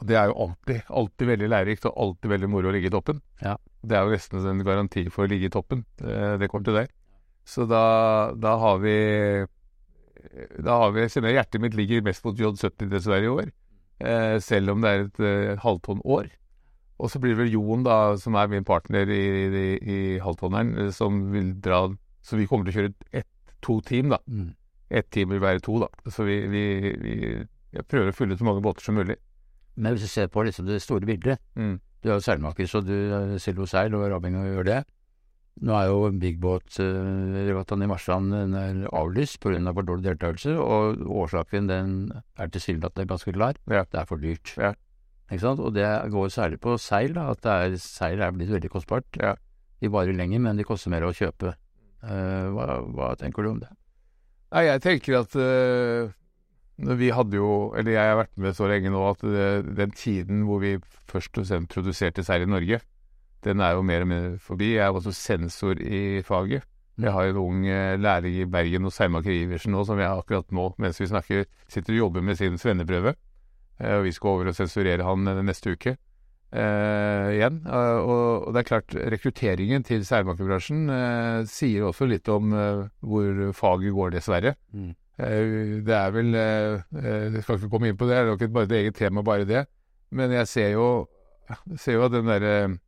Og 0.00 0.08
det 0.10 0.16
er 0.18 0.26
jo 0.26 0.34
alltid, 0.42 0.80
alltid 0.90 1.28
veldig 1.28 1.50
lærerikt 1.52 1.86
og 1.86 2.00
alltid 2.02 2.32
veldig 2.32 2.48
moro 2.50 2.66
å 2.66 2.74
ligge 2.74 2.90
i 2.90 2.94
toppen. 2.94 3.20
Ja. 3.38 3.54
Det 3.86 3.94
er 3.94 4.02
jo 4.02 4.16
nesten 4.16 4.42
en 4.50 4.64
garanti 4.66 5.04
for 5.14 5.24
å 5.24 5.30
ligge 5.30 5.46
i 5.46 5.54
toppen, 5.54 5.84
eh, 6.02 6.34
det 6.40 6.50
til 6.50 6.74
der. 6.80 6.88
Så 7.46 7.68
da, 7.68 8.32
da 8.34 8.56
har 8.58 8.78
vi 8.80 9.46
Da 10.64 10.78
har 10.80 10.92
vi 10.92 11.00
Jeg 11.02 11.10
kjenner 11.12 11.34
hjertet 11.36 11.60
mitt 11.60 11.74
ligger 11.76 12.02
mest 12.02 12.24
mot 12.24 12.34
J70 12.34 12.88
dessverre 12.88 13.24
i 13.24 13.28
år. 13.28 13.52
Eh, 14.02 14.38
selv 14.42 14.74
om 14.74 14.82
det 14.82 14.90
er 14.90 15.04
et 15.04 15.20
eh, 15.22 15.60
halvtonn 15.62 16.02
år. 16.04 16.32
Og 16.98 17.10
så 17.10 17.20
blir 17.22 17.34
det 17.34 17.44
vel 17.44 17.54
Jon, 17.54 17.84
da, 17.86 18.16
som 18.18 18.36
er 18.38 18.50
min 18.50 18.66
partner 18.66 19.10
i, 19.10 19.22
i, 19.46 19.64
i 19.78 19.98
halvtonneren, 20.22 20.74
eh, 20.86 20.92
som 20.94 21.26
vil 21.34 21.54
dra 21.62 21.88
Så 22.24 22.38
vi 22.40 22.46
kommer 22.48 22.64
til 22.64 22.72
å 22.72 22.78
kjøre 22.80 23.20
ett-to 23.20 23.80
team, 23.84 24.08
da. 24.14 24.18
Mm. 24.26 24.54
Ett 24.90 25.10
team 25.12 25.28
vil 25.34 25.42
være 25.42 25.60
to, 25.60 25.76
da. 25.82 25.90
Så 26.10 26.24
vi, 26.24 26.38
vi, 26.48 26.64
vi 27.02 27.16
jeg 27.74 27.86
prøver 27.90 28.12
å 28.12 28.16
fylle 28.16 28.34
ut 28.34 28.40
så 28.40 28.46
mange 28.46 28.62
båter 28.64 28.86
som 28.86 28.96
mulig. 28.96 29.18
Men 29.74 29.94
hvis 29.94 30.06
du 30.06 30.12
ser 30.12 30.30
på 30.30 30.44
liksom 30.46 30.68
det 30.68 30.82
store 30.82 31.06
bildet 31.06 31.42
Mm. 31.54 31.80
Du 32.04 32.10
er 32.10 32.18
jo 32.18 32.20
seilmaker, 32.20 32.66
så 32.68 32.82
du 32.84 32.92
eh, 32.92 33.38
selger 33.40 33.62
jo 33.64 33.66
seil 33.66 33.94
og 33.96 34.02
er 34.04 34.12
avhengig 34.12 34.36
av 34.36 34.44
å 34.44 34.50
gjøre 34.52 34.68
det. 34.68 34.80
Nå 35.62 35.74
er 35.78 35.86
jo 35.86 36.08
Big 36.18 36.40
Boat-regattaen 36.42 37.84
i 37.84 37.88
Marsland 37.88 38.32
den 38.34 38.56
er 38.58 38.80
avlyst 38.90 39.38
pga. 39.42 39.60
Av 39.60 39.76
for 39.76 39.86
dårlig 39.86 40.08
deltakelse, 40.08 40.56
og 40.58 41.04
årsaken 41.22 41.68
den 41.70 41.92
er 42.12 42.50
tilsynelatende 42.50 43.06
ganske 43.12 43.34
klar. 43.36 43.60
Ja. 43.70 43.84
Det 43.86 44.00
er 44.00 44.08
for 44.10 44.18
dyrt. 44.18 44.54
Ja. 44.58 44.72
Og 45.30 45.70
det 45.74 45.86
går 46.10 46.28
særlig 46.28 46.60
på 46.60 46.76
seil, 46.78 47.14
da, 47.14 47.30
at 47.30 47.42
det 47.42 47.52
er, 47.52 47.76
seil 47.80 48.20
er 48.20 48.34
blitt 48.34 48.50
veldig 48.50 48.70
kostbart. 48.70 49.06
Ja. 49.20 49.36
De 49.80 49.90
varer 49.92 50.12
lenger, 50.16 50.42
men 50.42 50.58
de 50.58 50.66
koster 50.66 50.90
mer 50.90 51.06
å 51.06 51.14
kjøpe. 51.14 51.54
Uh, 52.04 52.50
hva, 52.52 52.82
hva 52.92 53.14
tenker 53.16 53.46
du 53.46 53.54
om 53.54 53.62
det? 53.62 53.70
Nei, 54.52 54.66
jeg 54.66 54.82
tenker 54.84 55.22
at 55.22 55.34
uh, 55.38 56.12
vi 56.76 57.08
hadde 57.14 57.38
jo 57.38 57.72
Eller 57.78 57.94
jeg 57.94 58.10
har 58.10 58.18
vært 58.18 58.34
med 58.36 58.56
så 58.58 58.66
lenge 58.68 58.90
nå 58.92 59.00
at 59.08 59.22
øh, 59.24 59.62
den 59.78 59.94
tiden 59.94 60.42
hvor 60.44 60.58
vi 60.60 60.74
først 61.08 61.38
og 61.38 61.46
fremst 61.46 61.70
produserte 61.70 62.24
seil 62.26 62.42
i 62.42 62.50
Norge, 62.50 62.80
den 63.44 63.60
er 63.60 63.76
jo 63.76 63.82
mer 63.86 64.04
og 64.04 64.08
mer 64.10 64.30
forbi. 64.42 64.74
Jeg 64.74 64.86
er 64.86 64.94
også 64.94 65.12
sensor 65.14 65.80
i 65.80 66.22
faget. 66.26 66.64
Jeg 67.00 67.10
har 67.10 67.26
en 67.26 67.40
ung 67.42 67.64
lærer 67.66 68.30
i 68.30 68.44
Bergen 68.46 68.86
hos 68.86 69.00
Heimaker 69.02 69.32
Iversen 69.34 69.74
nå, 69.74 69.82
som 69.84 69.98
jeg 69.98 70.06
akkurat 70.06 70.52
nå, 70.54 70.68
mens 70.78 71.00
vi 71.02 71.10
snakker, 71.10 71.46
sitter 71.68 71.96
og 71.96 72.04
jobber 72.04 72.22
med 72.22 72.38
sin 72.38 72.58
svenneprøve. 72.60 73.16
Eh, 73.80 73.96
og 73.98 74.04
vi 74.06 74.12
skal 74.14 74.30
over 74.30 74.50
og 74.52 74.56
sensurere 74.56 75.06
han 75.06 75.28
eh, 75.28 75.44
neste 75.44 75.76
uke 75.76 75.96
Uh, 76.54 77.32
igjen. 77.34 77.56
Uh, 77.66 77.98
og, 78.06 78.52
det 78.54 78.60
er 78.60 78.66
klart, 78.68 78.92
rekrutteringen 79.10 79.82
til 79.82 80.04
seilmakerbransjen 80.06 80.84
uh, 80.86 81.40
sier 81.50 81.88
også 81.88 82.06
litt 82.06 82.30
om 82.30 82.52
eh, 82.54 82.84
hvor 83.02 83.40
faget 83.58 83.90
går, 83.96 84.12
dessverre. 84.14 84.52
Mm. 84.70 84.92
Eh, 85.18 85.82
Det 85.82 85.96
er 85.96 86.14
vel 86.14 86.34
eh, 86.34 86.84
eh, 86.98 87.34
Jeg 87.34 87.42
skal 87.42 87.58
ikke 87.58 87.72
komme 87.72 87.90
inn 87.90 87.98
på 87.98 88.06
det, 88.06 88.14
det 88.14 88.20
er 88.22 88.30
nok 88.30 88.46
et, 88.46 88.54
bare 88.54 88.68
et 88.70 88.76
eget 88.78 88.94
tema, 89.00 89.26
bare 89.26 89.48
det. 89.50 89.64
Men 90.14 90.30
jeg 90.30 90.46
ser 90.46 90.70
jo, 90.76 90.86
ser 91.74 91.98
jo 91.98 92.06
at 92.06 92.14
den 92.14 92.30
derre 92.30 92.54
eh, 92.62 92.78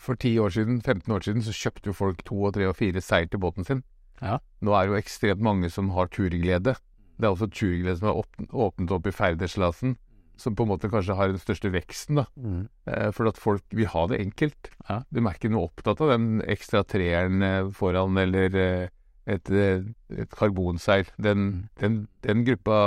For 0.00 0.16
10 0.16 0.38
år 0.40 0.52
siden, 0.54 0.80
15 0.82 1.12
år 1.14 1.24
siden, 1.26 1.42
så 1.44 1.52
kjøpte 1.54 1.90
jo 1.90 1.96
folk 1.96 2.22
to 2.26 2.38
og 2.48 2.54
tre 2.56 2.66
og 2.70 2.76
fire 2.78 3.02
seil 3.04 3.28
til 3.30 3.40
båten 3.42 3.66
sin. 3.68 3.82
Ja. 4.20 4.38
Nå 4.64 4.74
er 4.76 4.86
det 4.86 4.94
jo 4.94 5.00
ekstremt 5.00 5.42
mange 5.44 5.70
som 5.72 5.90
har 5.96 6.08
turglede. 6.12 6.76
Det 7.20 7.26
er 7.28 7.34
også 7.34 7.50
turglede 7.52 7.98
som 8.00 8.08
er 8.10 8.20
åpnet, 8.52 8.92
opp 8.96 9.08
i 9.08 9.12
Færderslasen, 9.14 9.96
som 10.40 10.56
på 10.56 10.64
en 10.64 10.70
måte 10.72 10.88
kanskje 10.92 11.16
har 11.18 11.32
den 11.32 11.40
største 11.40 11.72
veksten, 11.72 12.22
da. 12.22 12.24
Mm. 12.40 12.62
Eh, 12.88 13.10
For 13.16 13.28
at 13.28 13.40
folk 13.40 13.64
vil 13.76 13.90
ha 13.92 14.06
det 14.08 14.20
enkelt. 14.24 14.70
Ja. 14.88 15.02
De 15.12 15.20
er 15.20 15.36
ikke 15.36 15.52
noe 15.52 15.68
opptatt 15.68 16.00
av 16.00 16.14
den 16.14 16.40
ekstra 16.48 16.80
treeren 16.88 17.44
eh, 17.44 17.68
foran 17.76 18.16
eller 18.20 18.56
eh, 18.56 18.88
et, 19.30 19.50
eh, 19.52 19.84
et 20.16 20.32
karbonseil. 20.32 21.12
Den, 21.20 21.68
den, 21.80 22.06
den 22.24 22.46
gruppa 22.48 22.78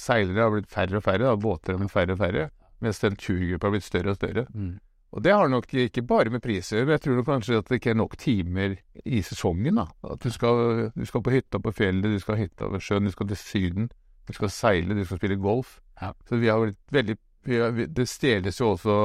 seilere 0.00 0.46
har 0.48 0.56
blitt 0.56 0.72
færre 0.72 0.98
og 1.02 1.04
færre, 1.04 1.28
da. 1.28 1.36
båter 1.36 1.76
har 1.76 1.84
blitt 1.84 1.92
færre 1.92 2.16
og 2.16 2.24
færre. 2.24 2.48
Mens 2.82 2.98
den 3.04 3.16
turgruppa 3.20 3.68
har 3.68 3.76
blitt 3.76 3.86
større 3.86 4.16
og 4.16 4.18
større. 4.18 4.46
Mm. 4.56 4.78
Og 5.12 5.20
det 5.24 5.34
har 5.36 5.50
nok 5.52 5.66
ikke 5.76 6.04
bare 6.08 6.32
med 6.32 6.40
priser, 6.40 6.86
men 6.86 6.96
jeg 6.96 7.02
tror 7.04 7.18
nok 7.18 7.26
kanskje 7.28 7.58
at 7.60 7.68
det 7.68 7.80
ikke 7.80 7.90
er 7.92 7.98
nok 8.00 8.14
timer 8.16 8.78
i 9.04 9.20
sesongen. 9.22 9.76
da. 9.76 9.86
At 10.08 10.24
du 10.24 10.32
skal, 10.32 10.88
du 10.96 11.04
skal 11.08 11.24
på 11.24 11.34
hytta 11.34 11.60
på 11.60 11.72
fjellet, 11.76 12.14
du 12.14 12.22
skal 12.22 12.38
ha 12.38 12.46
hytta 12.46 12.70
ved 12.72 12.80
sjøen, 12.80 13.04
du 13.04 13.12
skal 13.12 13.28
til 13.28 13.40
Syden, 13.40 13.90
du 14.28 14.32
skal 14.32 14.54
seile, 14.54 14.96
du 14.96 15.04
skal 15.04 15.20
spille 15.20 15.36
golf. 15.36 15.80
Ja. 16.00 16.14
Så 16.28 16.40
vi 16.40 16.48
har 16.48 16.62
blitt 16.64 16.80
veldig 16.90 17.18
vi 17.44 17.58
har, 17.58 17.74
Det 17.90 18.06
stjeles 18.08 18.60
jo 18.60 18.72
også 18.72 18.96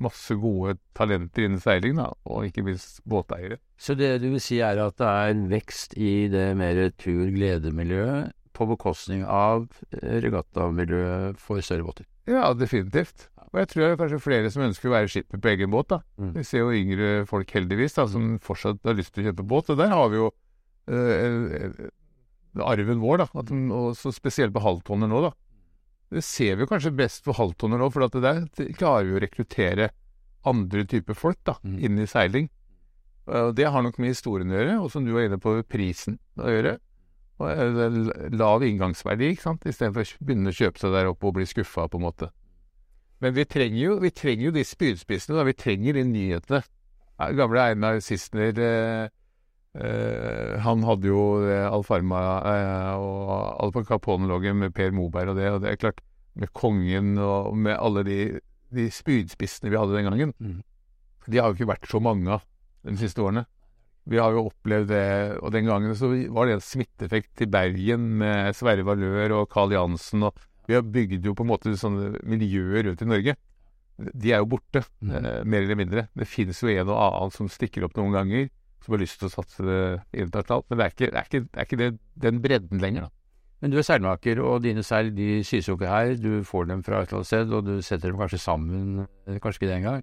masse 0.00 0.34
gode 0.40 0.78
talenter 0.96 1.44
innen 1.46 1.60
seiling, 1.62 1.98
da, 2.00 2.08
og 2.26 2.48
ikke 2.48 2.64
minst 2.66 3.02
båteiere. 3.06 3.60
Så 3.78 3.94
det 3.94 4.16
du 4.22 4.30
vil 4.32 4.42
si 4.42 4.58
er 4.64 4.80
at 4.82 4.96
det 4.98 5.06
er 5.06 5.34
en 5.34 5.44
vekst 5.52 5.94
i 5.94 6.26
det 6.32 6.48
mer 6.58 6.80
tur-glede-miljøet 6.98 8.32
på 8.54 8.66
bekostning 8.70 9.24
av 9.26 9.68
eh, 9.92 10.18
regattamiljøet 10.24 11.38
for 11.42 11.62
større 11.62 11.86
båter? 11.86 12.08
Ja, 12.30 12.52
definitivt. 12.56 13.28
Og 13.54 13.60
jeg 13.62 13.68
tror 13.70 13.84
det 13.84 13.88
er 13.92 13.98
kanskje 14.00 14.18
flere 14.24 14.48
som 14.50 14.64
ønsker 14.66 14.90
å 14.90 14.94
være 14.96 15.10
skipper 15.12 15.38
på 15.38 15.50
egen 15.52 15.70
båt. 15.70 15.86
da. 15.92 16.00
Mm. 16.18 16.32
Vi 16.34 16.42
ser 16.48 16.64
jo 16.64 16.72
yngre 16.74 17.10
folk, 17.30 17.52
heldigvis, 17.54 17.94
da, 17.94 18.08
som 18.10 18.32
fortsatt 18.42 18.80
har 18.82 18.96
lyst 18.98 19.14
til 19.14 19.22
å 19.22 19.28
kjøpe 19.30 19.46
båt. 19.46 19.70
Og 19.70 19.78
der 19.78 19.92
har 19.94 20.08
vi 20.10 20.18
jo 20.18 20.30
eh, 20.90 21.60
eh, 21.60 22.64
arven 22.66 22.98
vår, 23.02 23.22
da. 23.22 23.28
At 23.38 23.52
og 23.54 23.94
så 23.98 24.10
spesielt 24.14 24.54
på 24.56 24.62
halvtonner 24.64 25.06
nå, 25.10 25.22
da. 25.28 25.32
Det 26.14 26.22
ser 26.26 26.58
vi 26.58 26.66
jo 26.66 26.70
kanskje 26.70 26.92
best 26.98 27.22
på 27.26 27.34
halvtonner 27.38 27.78
nå, 27.78 27.88
for 27.94 28.08
at 28.08 28.18
det 28.18 28.24
der 28.26 28.74
klarer 28.74 29.06
vi 29.08 29.16
å 29.16 29.22
rekruttere 29.22 29.88
andre 30.44 30.84
typer 30.90 31.16
folk 31.16 31.38
da, 31.46 31.54
Mm. 31.64 31.78
inn 31.78 31.98
i 32.02 32.06
seiling. 32.10 32.50
Og 33.30 33.54
det 33.56 33.70
har 33.72 33.82
nok 33.86 33.96
med 34.02 34.12
historien 34.12 34.50
å 34.50 34.58
gjøre, 34.58 34.80
og 34.82 34.90
som 34.92 35.04
du 35.06 35.14
var 35.14 35.24
inne 35.30 35.38
på, 35.40 35.54
prisen 35.64 36.18
å 36.36 36.50
gjøre. 36.50 36.74
Og 37.40 37.48
eh, 37.50 38.30
lav 38.34 38.62
inngangsverdi, 38.66 39.30
ikke 39.32 39.46
sant, 39.46 39.64
istedenfor 39.64 40.02
å 40.04 40.26
begynne 40.26 40.50
å 40.52 40.58
kjøpe 40.58 40.78
seg 40.82 40.92
der 40.92 41.08
oppe 41.14 41.30
og 41.30 41.38
bli 41.38 41.46
skuffa, 41.48 41.86
på 41.88 42.02
en 42.02 42.04
måte. 42.10 42.28
Men 43.24 43.32
vi 43.36 43.44
trenger 43.48 43.80
jo, 43.80 43.98
vi 44.02 44.10
trenger 44.12 44.50
jo 44.50 44.54
de 44.54 44.64
spydspissene, 44.68 45.38
da. 45.38 45.44
Vi 45.48 45.56
trenger 45.56 45.96
de 45.96 46.02
nyhetene. 46.04 46.60
Gamle 47.38 47.62
Einar 47.70 48.00
Sissener 48.02 48.58
eh, 48.58 49.04
eh, 49.78 50.56
Han 50.64 50.82
hadde 50.84 51.08
jo 51.08 51.20
eh, 51.46 51.62
Alfarma 51.70 52.20
eh, 52.50 52.90
og 52.98 53.62
Alfa 53.64 53.84
Capone-loggen 53.86 54.58
med 54.64 54.74
Per 54.76 54.90
Moberg 54.92 55.32
og 55.32 55.38
det, 55.38 55.48
og 55.54 55.62
det 55.62 55.70
er 55.72 55.80
klart, 55.80 56.02
med 56.34 56.50
kongen 56.52 57.14
og 57.22 57.54
med 57.56 57.78
alle 57.78 58.02
de, 58.06 58.18
de 58.74 58.88
spydspissene 58.90 59.70
vi 59.70 59.78
hadde 59.78 59.94
den 59.96 60.08
gangen, 60.10 60.34
Mm. 60.42 60.62
de 61.30 61.38
har 61.38 61.48
jo 61.48 61.54
ikke 61.56 61.70
vært 61.70 61.86
så 61.88 62.00
mange 62.02 62.28
av 62.34 62.42
de 62.84 62.96
siste 63.00 63.22
årene. 63.22 63.46
Vi 64.10 64.18
har 64.20 64.34
jo 64.34 64.48
opplevd 64.50 64.90
det, 64.90 65.04
og 65.40 65.54
den 65.54 65.70
gangen 65.70 65.94
så 65.96 66.10
var 66.34 66.50
det 66.50 66.58
en 66.58 66.66
smitteeffekt 66.66 67.30
til 67.38 67.48
Bergen 67.48 68.10
med 68.20 68.52
Sverre 68.58 68.84
Valør 68.84 69.38
og 69.38 69.46
Carl 69.54 69.72
Jansen, 69.72 70.26
og 70.26 70.34
vi 70.66 70.74
har 70.74 70.82
bygd 70.82 71.24
jo 71.26 71.34
på 71.34 71.44
en 71.44 71.50
måte 71.52 71.74
sånne 71.76 72.20
miljøer 72.24 72.84
rundt 72.88 73.02
i 73.02 73.08
Norge. 73.10 73.34
De 73.98 74.32
er 74.32 74.38
jo 74.42 74.46
borte, 74.50 74.82
Mm. 75.02 75.10
eh, 75.24 75.44
mer 75.44 75.62
eller 75.62 75.76
mindre. 75.76 76.08
Det 76.16 76.26
finnes 76.26 76.58
jo 76.60 76.68
en 76.68 76.88
og 76.88 76.98
annen 76.98 77.30
som 77.32 77.48
stikker 77.48 77.84
opp 77.84 77.94
noen 77.96 78.12
ganger, 78.12 78.48
som 78.84 78.92
har 78.94 79.00
lyst 79.00 79.18
til 79.20 79.28
å 79.28 79.34
satse 79.34 80.02
internasjonalt. 80.12 80.64
Men 80.70 80.78
det 80.78 80.84
er 80.84 80.90
ikke, 80.90 81.10
det 81.10 81.18
er 81.20 81.28
ikke, 81.28 81.40
det 81.52 81.60
er 81.60 81.64
ikke 81.68 81.78
det, 81.78 81.98
den 82.18 82.40
bredden 82.42 82.80
lenger, 82.80 83.00
da. 83.02 83.10
Men 83.62 83.70
du 83.70 83.78
er 83.78 83.82
seilmaker, 83.86 84.40
og 84.44 84.62
dine 84.62 84.82
seil 84.84 85.14
de 85.14 85.42
sys 85.46 85.68
jo 85.68 85.76
ikke 85.78 85.88
her. 85.88 86.16
Du 86.20 86.42
får 86.44 86.66
dem 86.68 86.82
fra 86.82 87.00
et 87.00 87.08
eller 87.08 87.20
annet 87.22 87.26
sted, 87.30 87.52
og 87.52 87.64
du 87.64 87.80
setter 87.80 88.10
dem 88.10 88.18
kanskje 88.20 88.40
sammen. 88.42 89.06
eh, 89.26 89.38
Kanskje 89.38 89.62
ikke 89.62 89.70
det 89.70 89.78
engang. 89.78 90.02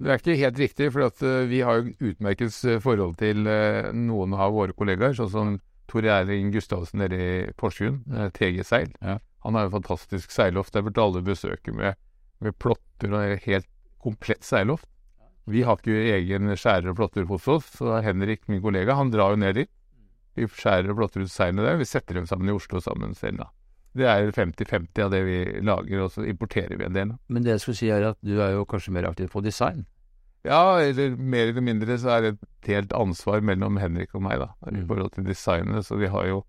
Det 0.00 0.08
er 0.10 0.18
ikke 0.18 0.36
helt 0.40 0.58
riktig, 0.58 0.92
for 0.92 1.06
at, 1.06 1.22
eh, 1.22 1.46
vi 1.46 1.60
har 1.60 1.82
jo 1.82 1.92
utmerket 2.10 2.64
eh, 2.64 2.78
forhold 2.80 3.16
til 3.16 3.36
noen 3.94 4.34
av 4.34 4.52
våre 4.52 4.72
kollegaer, 4.74 5.14
sånn 5.14 5.30
som 5.30 5.60
Tor 5.86 6.02
Erling 6.02 6.50
Gustavsen 6.52 6.98
nede 6.98 7.16
i 7.20 7.52
Porsgrunn, 7.56 8.02
TG 8.34 8.64
Seil. 8.64 8.88
Ja. 9.00 9.18
Han 9.46 9.54
har 9.58 9.68
jo 9.68 9.74
fantastisk 9.78 10.30
seiloft. 10.34 10.74
Der 10.74 10.82
burde 10.86 11.02
alle 11.02 11.22
besøke 11.26 11.72
med, 11.74 11.94
med 12.42 12.56
plotter 12.58 13.14
og 13.14 13.40
helt 13.46 13.68
komplett 14.02 14.44
seiloft. 14.46 14.88
Vi 15.46 15.62
har 15.62 15.78
ikke 15.78 15.94
egen 16.16 16.50
skjærer 16.58 16.90
og 16.90 16.96
plotter 16.98 17.26
hos 17.30 17.46
oss, 17.48 17.68
så 17.78 18.00
Henrik, 18.02 18.48
min 18.50 18.58
kollega, 18.64 18.96
han 18.98 19.12
drar 19.14 19.36
jo 19.36 19.38
ned 19.38 19.54
dit. 19.60 19.70
Vi 20.36 20.48
skjærer 20.50 20.90
og 20.90 20.98
plotter 20.98 21.22
ut 21.22 21.30
seilene 21.30 21.62
der. 21.62 21.78
Vi 21.78 21.86
setter 21.86 22.18
dem 22.18 22.26
sammen 22.26 22.50
i 22.50 22.56
Oslo 22.56 22.80
sammen 22.82 23.14
selv, 23.14 23.38
da. 23.44 23.46
Det 23.96 24.04
er 24.10 24.32
50-50 24.34 25.04
av 25.06 25.12
det 25.14 25.22
vi 25.24 25.36
lager, 25.64 26.02
og 26.04 26.10
så 26.12 26.26
importerer 26.28 26.74
vi 26.76 26.84
en 26.84 26.92
del. 26.98 27.14
Men 27.32 27.46
det 27.46 27.54
jeg 27.54 27.62
skulle 27.62 27.78
si 27.78 27.88
er 27.94 28.10
at 28.10 28.18
du 28.26 28.34
er 28.42 28.52
jo 28.58 28.66
kanskje 28.68 28.92
mer 28.92 29.06
aktiv 29.08 29.30
på 29.32 29.40
design. 29.46 29.86
Ja, 30.44 30.76
eller 30.82 31.14
mer 31.16 31.46
eller 31.48 31.64
mindre 31.64 31.96
så 31.98 32.10
er 32.18 32.20
det 32.26 32.34
et 32.34 32.44
delt 32.68 32.92
ansvar 32.94 33.40
mellom 33.40 33.78
Henrik 33.80 34.12
og 34.14 34.22
meg, 34.26 34.42
da, 34.42 34.50
i 34.68 34.82
Mm. 34.82 34.86
forhold 34.90 35.14
til 35.14 35.24
designet. 35.30 35.86
Så 35.86 35.96
vi 35.96 36.06
har 36.12 36.26
jo, 36.26 36.42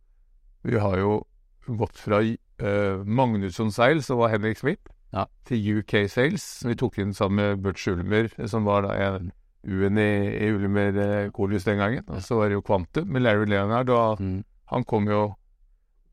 vi 0.63 0.77
har 0.77 0.97
jo 0.97 1.26
gått 1.67 1.97
fra 1.99 2.21
uh, 2.23 3.03
Magnusson 3.05 3.71
Seil, 3.71 3.99
som 4.03 4.17
var 4.21 4.29
Henrik 4.29 4.57
Smith, 4.57 4.81
Ja. 5.13 5.25
til 5.45 5.79
UK 5.79 6.07
Sales, 6.09 6.43
som 6.43 6.69
vi 6.69 6.75
tok 6.75 6.97
inn 6.99 7.13
sammen 7.13 7.35
med 7.39 7.61
Burt 7.63 7.77
Schulmer, 7.79 8.29
som 8.47 8.63
var 8.67 8.81
da 8.87 8.93
en 8.95 9.31
U-en 9.67 9.97
i, 9.97 10.37
i 10.45 10.49
Ulmer 10.53 10.95
eh, 10.97 11.29
Kolius 11.31 11.63
den 11.65 11.77
gangen. 11.79 12.03
Og 12.07 12.21
så 12.23 12.35
var 12.37 12.47
det 12.49 12.53
jo 12.55 12.61
Kvantum 12.61 13.07
med 13.11 13.21
Larry 13.23 13.45
Leonard, 13.49 13.89
og 13.89 14.19
Mm. 14.21 14.43
han 14.71 14.83
kom 14.83 15.07
jo 15.07 15.35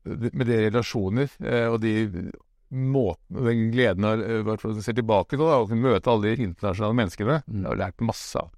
med 0.05 0.45
de 0.47 0.57
relasjoner 0.69 1.29
eh, 1.43 1.67
og 1.71 1.79
de 1.81 2.31
måten 2.71 3.45
den 3.45 3.71
gleden 3.71 4.03
av 4.05 4.21
eh, 4.21 4.41
hvert 4.43 4.61
fall 4.61 4.75
å 4.75 4.81
se 4.83 4.93
tilbake 4.93 5.29
til, 5.35 5.39
da, 5.45 5.59
og 5.61 5.69
kunne 5.69 5.81
møte 5.87 6.09
alle 6.11 6.35
de 6.35 6.43
internasjonale 6.49 6.97
menneskene. 6.99 7.37
Mm. 7.47 7.61
Jeg 7.63 7.69
har 7.71 7.79
lært 7.83 8.01
masse 8.05 8.35
av. 8.41 8.51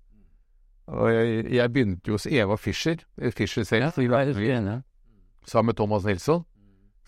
Og 0.88 1.10
jeg, 1.12 1.46
jeg 1.52 1.72
begynte 1.76 2.08
jo 2.10 2.16
hos 2.18 2.28
Eva 2.32 2.56
Fischer, 2.58 3.02
eh, 3.22 3.32
Fischer 3.36 3.64
selv, 3.68 3.98
Ja, 4.02 4.22
enige. 4.24 4.84
sammen 5.46 5.68
med 5.74 5.76
Thomas 5.78 6.04
Nilsson. 6.08 6.46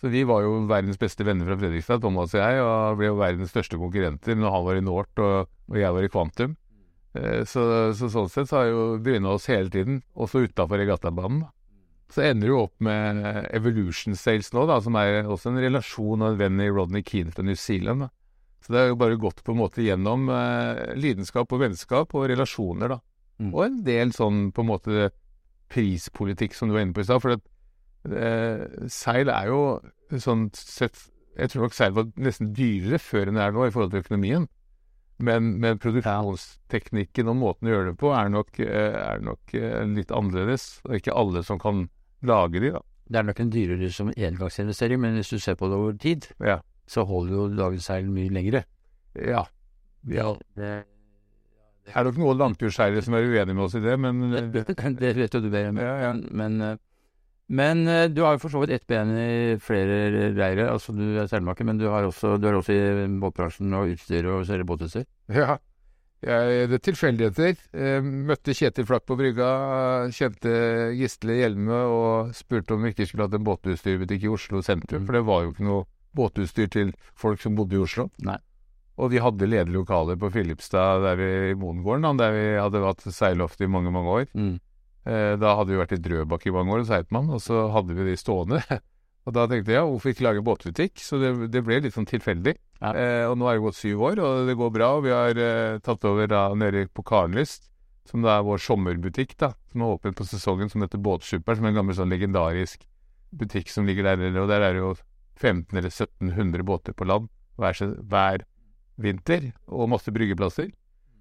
Så 0.00 0.08
vi 0.08 0.22
var 0.24 0.40
jo 0.46 0.54
verdens 0.70 0.96
beste 1.00 1.26
venner 1.28 1.44
fra 1.44 1.58
Fredrikstad, 1.60 2.00
Thomas 2.00 2.32
og 2.32 2.40
jeg, 2.40 2.60
og 2.64 2.96
ble 2.96 3.10
jo 3.10 3.18
verdens 3.20 3.52
største 3.52 3.76
konkurrenter 3.76 4.38
når 4.38 4.54
han 4.54 4.64
var 4.64 4.78
i 4.78 4.84
Nort 4.86 5.20
og, 5.20 5.50
og 5.68 5.76
jeg 5.76 5.92
var 5.96 6.06
i 6.06 6.10
Quantum. 6.12 6.54
Eh, 7.12 7.42
Så, 7.44 7.62
så 7.98 8.08
sånn 8.08 8.30
sett 8.32 8.48
så 8.48 8.62
har 8.62 8.70
jo 8.70 8.84
bryna 9.04 9.34
oss 9.36 9.50
hele 9.52 9.68
tiden, 9.68 10.00
også 10.16 10.46
utafor 10.46 10.80
regattabanen. 10.80 11.44
Så 12.10 12.24
ender 12.26 12.48
jo 12.50 12.62
opp 12.64 12.74
med 12.82 13.20
Evolution 13.54 14.16
Sales 14.18 14.48
nå, 14.56 14.64
da, 14.66 14.80
som 14.82 14.96
er 14.98 15.28
også 15.30 15.52
en 15.52 15.60
relasjon 15.62 16.24
av 16.24 16.32
en 16.32 16.40
venn 16.40 16.64
i 16.64 16.70
Rodney 16.72 17.04
Keane 17.06 17.30
fra 17.30 17.44
New 17.46 17.54
Zealand. 17.54 18.06
da. 18.06 18.10
Så 18.64 18.72
det 18.72 18.80
har 18.80 18.88
jo 18.90 18.98
bare 18.98 19.20
gått 19.20 19.44
på 19.44 19.52
en 19.52 19.60
måte 19.60 19.84
gjennom 19.84 20.26
eh, 20.32 20.96
lidenskap 20.98 21.52
og 21.52 21.62
vennskap 21.62 22.16
og 22.16 22.26
relasjoner, 22.32 22.96
da. 22.96 22.98
Mm. 23.40 23.52
Og 23.54 23.62
en 23.64 23.78
del 23.86 24.10
sånn 24.16 24.48
på 24.52 24.64
en 24.64 24.72
måte 24.72 25.10
prispolitikk 25.70 26.56
som 26.56 26.68
du 26.68 26.74
var 26.74 26.82
inne 26.84 26.96
på 26.96 27.04
i 27.04 27.06
stad. 27.06 27.22
For 27.22 27.36
at, 27.38 27.44
seil 28.04 29.28
er 29.28 29.50
jo 29.50 29.58
sånn 30.18 30.46
sett 30.56 30.96
Jeg 31.36 31.50
tror 31.52 31.66
nok 31.66 31.74
seil 31.76 31.92
var 31.94 32.08
nesten 32.20 32.52
dyrere 32.56 32.98
før 32.98 33.28
enn 33.30 33.36
det 33.38 33.42
er 33.44 33.52
nå 33.54 33.66
i 33.68 33.70
forhold 33.74 33.92
til 33.92 34.02
økonomien. 34.02 34.48
Men, 35.20 35.50
men 35.60 35.78
produksjonsteknikken 35.78 37.28
og 37.28 37.36
måten 37.36 37.68
å 37.68 37.72
gjøre 37.74 37.90
det 37.92 37.98
på 38.00 38.10
er 38.16 38.30
nok, 38.32 38.58
eh, 38.64 38.96
er 39.04 39.20
nok 39.24 39.52
eh, 39.54 39.82
litt 39.94 40.12
annerledes. 40.16 40.80
Og 40.88 40.96
ikke 40.96 41.12
alle 41.16 41.42
som 41.46 41.60
kan 41.60 41.84
lage 42.26 42.60
de, 42.64 42.72
da. 42.74 42.80
Det 43.10 43.20
er 43.20 43.26
nok 43.28 43.40
en 43.44 43.52
dyrere 43.52 43.90
som 43.92 44.10
engangsinvestering, 44.16 45.00
men 45.02 45.18
hvis 45.18 45.32
du 45.34 45.38
ser 45.42 45.56
på 45.60 45.68
det 45.70 45.76
over 45.78 45.96
tid, 46.00 46.28
Ja. 46.44 46.60
så 46.88 47.04
holder 47.06 47.34
jo 47.36 47.48
dagens 47.58 47.84
seil 47.90 48.08
mye 48.10 48.32
lengre. 48.32 48.64
ja. 49.14 49.44
ja. 50.08 50.34
Det, 50.56 50.84
Det 51.86 51.94
er 51.96 52.04
nok 52.04 52.18
noen 52.20 52.38
langturseilere 52.38 53.02
som 53.02 53.14
er 53.14 53.24
uenige 53.26 53.54
med 53.54 53.64
oss 53.64 53.74
i 53.74 53.80
det, 53.84 53.96
men 53.98 54.20
det, 54.52 54.64
det 55.00 55.16
vet 55.16 55.34
jo 55.34 55.40
du 55.40 55.48
bedre 55.50 55.68
enn. 55.72 55.80
Ja, 55.80 55.94
ja. 56.08 56.12
Men, 56.30 56.60
eh, 56.64 56.76
men 57.50 57.80
eh, 57.90 58.04
du 58.14 58.20
har 58.22 58.36
jo 58.36 58.42
for 58.44 58.52
så 58.54 58.60
vidt 58.62 58.70
ett 58.76 58.86
ben 58.90 59.10
i 59.18 59.56
flere 59.62 59.96
reirer. 60.36 60.68
Altså, 60.70 60.94
du 60.94 61.02
er 61.18 61.26
seilmaker, 61.30 61.66
men 61.66 61.80
du, 61.80 61.88
har 61.90 62.06
også, 62.06 62.36
du 62.38 62.46
er 62.46 62.58
også 62.60 62.76
i 62.76 63.08
båtbransjen 63.22 63.74
og 63.74 63.90
utstyr 63.96 64.28
og 64.30 64.46
selger 64.48 64.68
båtutstyr. 64.68 65.04
Ja. 65.34 65.56
Jeg, 66.20 66.66
det 66.68 66.76
er 66.76 66.82
tilfeldigheter. 66.84 67.54
Eh, 67.72 68.02
møtte 68.04 68.52
Kjetil 68.52 68.84
Flakk 68.84 69.06
på 69.08 69.16
brygga, 69.16 69.46
kjente 70.12 70.50
Gisle 70.98 71.38
Hjelme 71.38 71.78
og 71.88 72.34
spurte 72.36 72.76
om 72.76 72.84
vi 72.84 72.92
ikke 72.92 73.06
skulle 73.08 73.24
hatt 73.24 73.38
en 73.38 73.46
båtutstyrbutikk 73.46 74.26
i 74.28 74.32
Oslo 74.34 74.60
sentrum, 74.62 75.00
Mm. 75.02 75.06
for 75.08 75.16
det 75.16 75.22
var 75.24 75.42
jo 75.46 75.52
ikke 75.54 75.64
noe 75.64 75.86
båtutstyr 76.14 76.68
til 76.70 76.92
folk 77.16 77.40
som 77.40 77.56
bodde 77.56 77.78
i 77.78 77.80
Oslo. 77.80 78.10
Nei. 78.26 78.36
Og 79.00 79.08
de 79.14 79.22
hadde 79.24 79.48
ledige 79.48 79.72
lokaler 79.72 80.18
på 80.20 80.28
Filipstad 80.34 81.00
der 81.06 81.16
vi, 81.16 81.28
i 81.50 81.54
Moengården, 81.56 82.02
da, 82.04 82.12
der 82.26 82.34
vi 82.36 82.46
hadde 82.60 82.82
hatt 82.84 83.00
seiloft 83.16 83.60
i 83.64 83.66
mange, 83.66 83.90
mange 83.90 84.12
år. 84.20 84.26
Mm. 84.36 84.58
Eh, 85.08 85.34
da 85.40 85.54
hadde 85.56 85.72
vi 85.72 85.80
vært 85.80 85.94
i 85.96 86.00
Drøbak 86.02 86.44
i 86.46 86.52
mange 86.54 86.74
år 86.74 86.82
hos 86.84 86.92
Heitmann, 86.92 87.30
og 87.32 87.40
så 87.44 87.68
hadde 87.74 87.96
vi 87.96 88.06
de 88.10 88.16
stående. 88.20 88.60
og 89.26 89.36
da 89.36 89.46
tenkte 89.48 89.72
jeg 89.72 89.80
ja, 89.80 89.86
hvorfor 89.88 90.12
ikke 90.12 90.26
lage 90.26 90.44
båtbutikk? 90.44 91.00
Så 91.00 91.20
det, 91.22 91.32
det 91.54 91.64
ble 91.66 91.80
litt 91.84 91.96
sånn 91.96 92.08
tilfeldig. 92.10 92.56
Ja. 92.80 92.92
Eh, 92.92 93.24
og 93.30 93.38
nå 93.40 93.48
er 93.48 93.58
det 93.58 93.64
gått 93.64 93.80
syv 93.80 94.04
år, 94.10 94.22
og 94.24 94.50
det 94.50 94.58
går 94.60 94.72
bra. 94.76 94.92
og 94.98 95.04
Vi 95.08 95.14
har 95.14 95.40
eh, 95.40 95.80
tatt 95.84 96.06
over 96.08 96.30
da 96.30 96.46
nede 96.58 96.86
på 96.92 97.04
Karenlyst, 97.06 97.70
som 98.10 98.24
da 98.24 98.36
er 98.36 98.46
vår 98.46 98.60
sommerbutikk, 98.64 99.36
da, 99.40 99.52
som 99.72 99.84
er 99.84 99.96
åpen 99.96 100.16
på 100.16 100.26
sesongen, 100.28 100.72
som 100.72 100.84
heter 100.84 101.00
Båtsuperen, 101.00 101.60
som 101.60 101.68
er 101.68 101.74
en 101.74 101.80
gammel 101.82 101.96
sånn 101.96 102.12
legendarisk 102.12 102.84
butikk 103.30 103.70
som 103.70 103.86
ligger 103.86 104.08
der. 104.08 104.40
Og 104.42 104.48
der 104.50 104.66
er 104.66 104.74
det 104.74 104.82
jo 104.82 104.94
1500 105.40 105.78
eller 105.78 105.92
1700 105.92 106.66
båter 106.66 106.96
på 106.96 107.06
land 107.08 107.30
hver, 107.60 107.76
hver 108.08 108.44
vinter, 109.00 109.52
og 109.68 109.88
masse 109.92 110.12
bryggeplasser. 110.12 110.72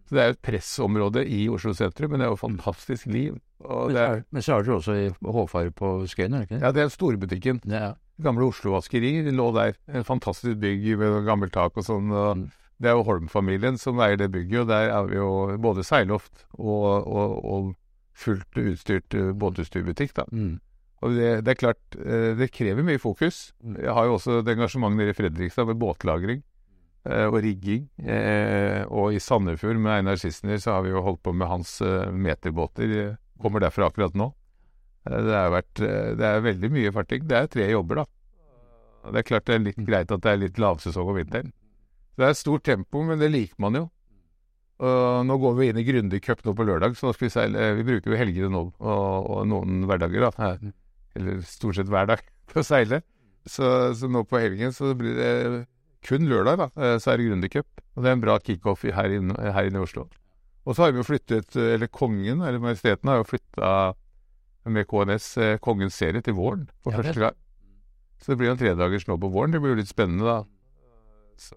Så 0.08 0.16
det 0.16 0.22
er 0.22 0.32
jo 0.32 0.36
et 0.36 0.48
pressområde 0.48 1.24
i 1.30 1.44
Oslo 1.54 1.76
sentrum, 1.78 2.12
men 2.12 2.22
det 2.22 2.28
er 2.28 2.34
jo 2.34 2.42
fantastisk 2.42 3.08
liv. 3.12 3.38
Men, 3.60 3.96
det 3.96 4.04
er, 4.04 4.22
men 4.32 4.46
så 4.46 4.56
har 4.56 4.64
dere 4.64 4.78
også 4.80 4.94
i 4.96 5.10
Håfare 5.36 5.74
på 5.76 5.90
Skøyen, 6.08 6.38
er 6.38 6.46
det 6.46 6.48
ikke 6.48 6.56
det? 6.56 6.62
ja, 6.64 6.72
det 6.76 6.84
er 6.84 6.94
storbutikken. 6.94 7.60
Ja. 7.68 7.90
Gamle 8.24 8.48
Oslo 8.48 8.72
Vaskeri 8.76 9.12
det 9.26 9.34
lå 9.36 9.50
der. 9.56 9.76
En 9.92 10.08
fantastisk 10.08 10.60
bygg 10.60 10.88
med 11.00 11.26
gammelt 11.28 11.54
tak 11.56 11.78
og 11.80 11.86
sånn. 11.88 12.12
og 12.12 12.38
Mm. 12.38 12.48
Det 12.80 12.88
er 12.88 12.96
jo 12.96 13.04
Holm-familien 13.04 13.76
som 13.76 14.00
eier 14.00 14.16
det 14.16 14.30
bygget, 14.32 14.62
og 14.62 14.68
der 14.70 14.88
er 14.88 15.08
vi 15.10 15.18
jo 15.18 15.58
både 15.60 15.84
seiloft 15.84 16.46
og, 16.56 17.08
og, 17.12 17.34
og 17.44 17.74
fullt 18.16 18.56
utstyrt 18.56 19.16
eh, 19.20 19.34
båtutstyrbutikk, 19.36 20.14
da. 20.16 20.24
Mm. 20.32 20.62
Og 21.04 21.16
det, 21.16 21.32
det 21.48 21.54
er 21.54 21.60
klart, 21.60 21.98
eh, 22.00 22.32
det 22.40 22.52
krever 22.56 22.84
mye 22.88 23.00
fokus. 23.00 23.50
Mm. 23.64 23.82
Jeg 23.84 23.96
har 23.96 24.08
jo 24.08 24.16
også 24.16 24.40
et 24.40 24.52
engasjement 24.56 24.96
nede 24.96 25.12
i 25.12 25.18
Fredrikstad 25.18 25.68
med 25.68 25.80
båtlagring 25.80 26.42
eh, 27.06 27.28
og 27.28 27.40
rigging. 27.44 27.88
Eh, 28.00 28.84
og 28.88 29.16
i 29.16 29.20
Sandefjord 29.24 29.80
med 29.80 29.98
Einar 29.98 30.20
Sissener 30.20 30.60
så 30.60 30.78
har 30.78 30.88
vi 30.88 30.96
jo 30.96 31.04
holdt 31.04 31.24
på 31.24 31.36
med 31.36 31.52
hans 31.52 31.78
meterbåter. 32.12 33.18
Eh, 33.40 33.44
Kommer 33.44 33.60
derfra 33.64 33.88
akkurat 33.90 34.16
nå. 34.16 34.34
Eh, 35.08 35.22
det, 35.24 35.36
har 35.36 35.52
vært, 35.54 35.80
eh, 35.82 36.16
det 36.20 36.26
er 36.26 36.42
veldig 36.42 36.72
mye 36.76 36.92
farting. 36.92 37.28
Det 37.28 37.38
er 37.38 37.48
tre 37.48 37.70
jobber, 37.72 38.04
da. 38.04 38.06
Det 39.10 39.22
er 39.22 39.24
klart 39.24 39.46
det 39.48 39.56
er 39.56 39.64
litt 39.64 39.80
greit 39.88 40.12
at 40.12 40.22
det 40.22 40.32
er 40.34 40.42
litt 40.44 40.60
lavsesong 40.60 41.08
om 41.10 41.16
vinteren. 41.16 41.54
Det 42.20 42.26
er 42.28 42.34
stort 42.36 42.64
tempo, 42.68 43.02
men 43.08 43.20
det 43.20 43.32
liker 43.32 43.56
man 43.64 43.74
jo. 43.80 43.90
Og 44.80 45.26
nå 45.28 45.36
går 45.40 45.56
vi 45.58 45.70
inn 45.70 45.80
i 45.80 45.84
Grundig 45.88 46.22
Cup 46.24 46.44
nå 46.46 46.54
på 46.56 46.64
lørdag, 46.68 46.94
så 46.96 47.08
nå 47.08 47.14
skal 47.16 47.26
vi 47.28 47.32
seile 47.34 47.64
Vi 47.76 47.84
bruker 47.84 48.14
jo 48.14 48.20
helgene 48.20 48.50
nå 48.54 48.62
og, 48.80 49.26
og 49.28 49.42
noen 49.48 49.82
hverdager, 49.88 50.24
da. 50.30 50.52
Eller 51.16 51.42
stort 51.48 51.76
sett 51.80 51.90
hver 51.92 52.08
dag, 52.08 52.24
på 52.52 52.60
å 52.60 52.64
seile. 52.64 53.02
Så, 53.48 53.66
så 53.96 54.08
nå 54.12 54.24
på 54.28 54.40
helgen 54.40 54.72
så 54.76 54.94
blir 55.00 55.16
det 55.20 55.32
kun 56.08 56.28
lørdag, 56.32 56.60
da. 56.60 56.70
eh, 56.80 56.96
Så 57.00 57.12
er 57.12 57.20
det 57.20 57.28
Grundig 57.32 57.52
Cup. 57.56 57.68
Og 57.96 58.04
det 58.04 58.12
er 58.12 58.16
en 58.20 58.24
bra 58.24 58.38
kickoff 58.40 58.84
her 58.84 59.16
inne, 59.16 59.36
her 59.36 59.68
inne 59.68 59.80
i 59.82 59.84
Oslo. 59.84 60.08
Og 60.70 60.78
så 60.78 60.86
har 60.86 60.94
vi 60.94 61.02
jo 61.02 61.08
flyttet, 61.08 61.56
eller 61.58 61.90
kongen, 61.90 62.44
eller 62.46 62.62
majesteten, 62.62 63.10
har 63.10 63.24
jo 63.24 63.26
flytta 63.26 63.70
med 64.70 64.86
KNS 64.86 65.28
eh, 65.42 65.58
Kongens 65.64 65.98
serie 65.98 66.22
til 66.22 66.36
våren 66.38 66.68
for 66.84 66.94
Ja, 66.94 67.02
første 67.02 67.24
gang. 67.24 67.38
Så 68.20 68.32
det 68.32 68.38
blir 68.38 68.52
jo 68.52 68.54
en 68.54 68.62
tredagers 68.62 69.08
nå 69.08 69.18
på 69.18 69.32
våren. 69.34 69.56
Det 69.56 69.62
blir 69.64 69.74
jo 69.74 69.80
litt 69.80 69.90
spennende, 69.90 70.28
da. 70.28 70.44
Så 71.40 71.56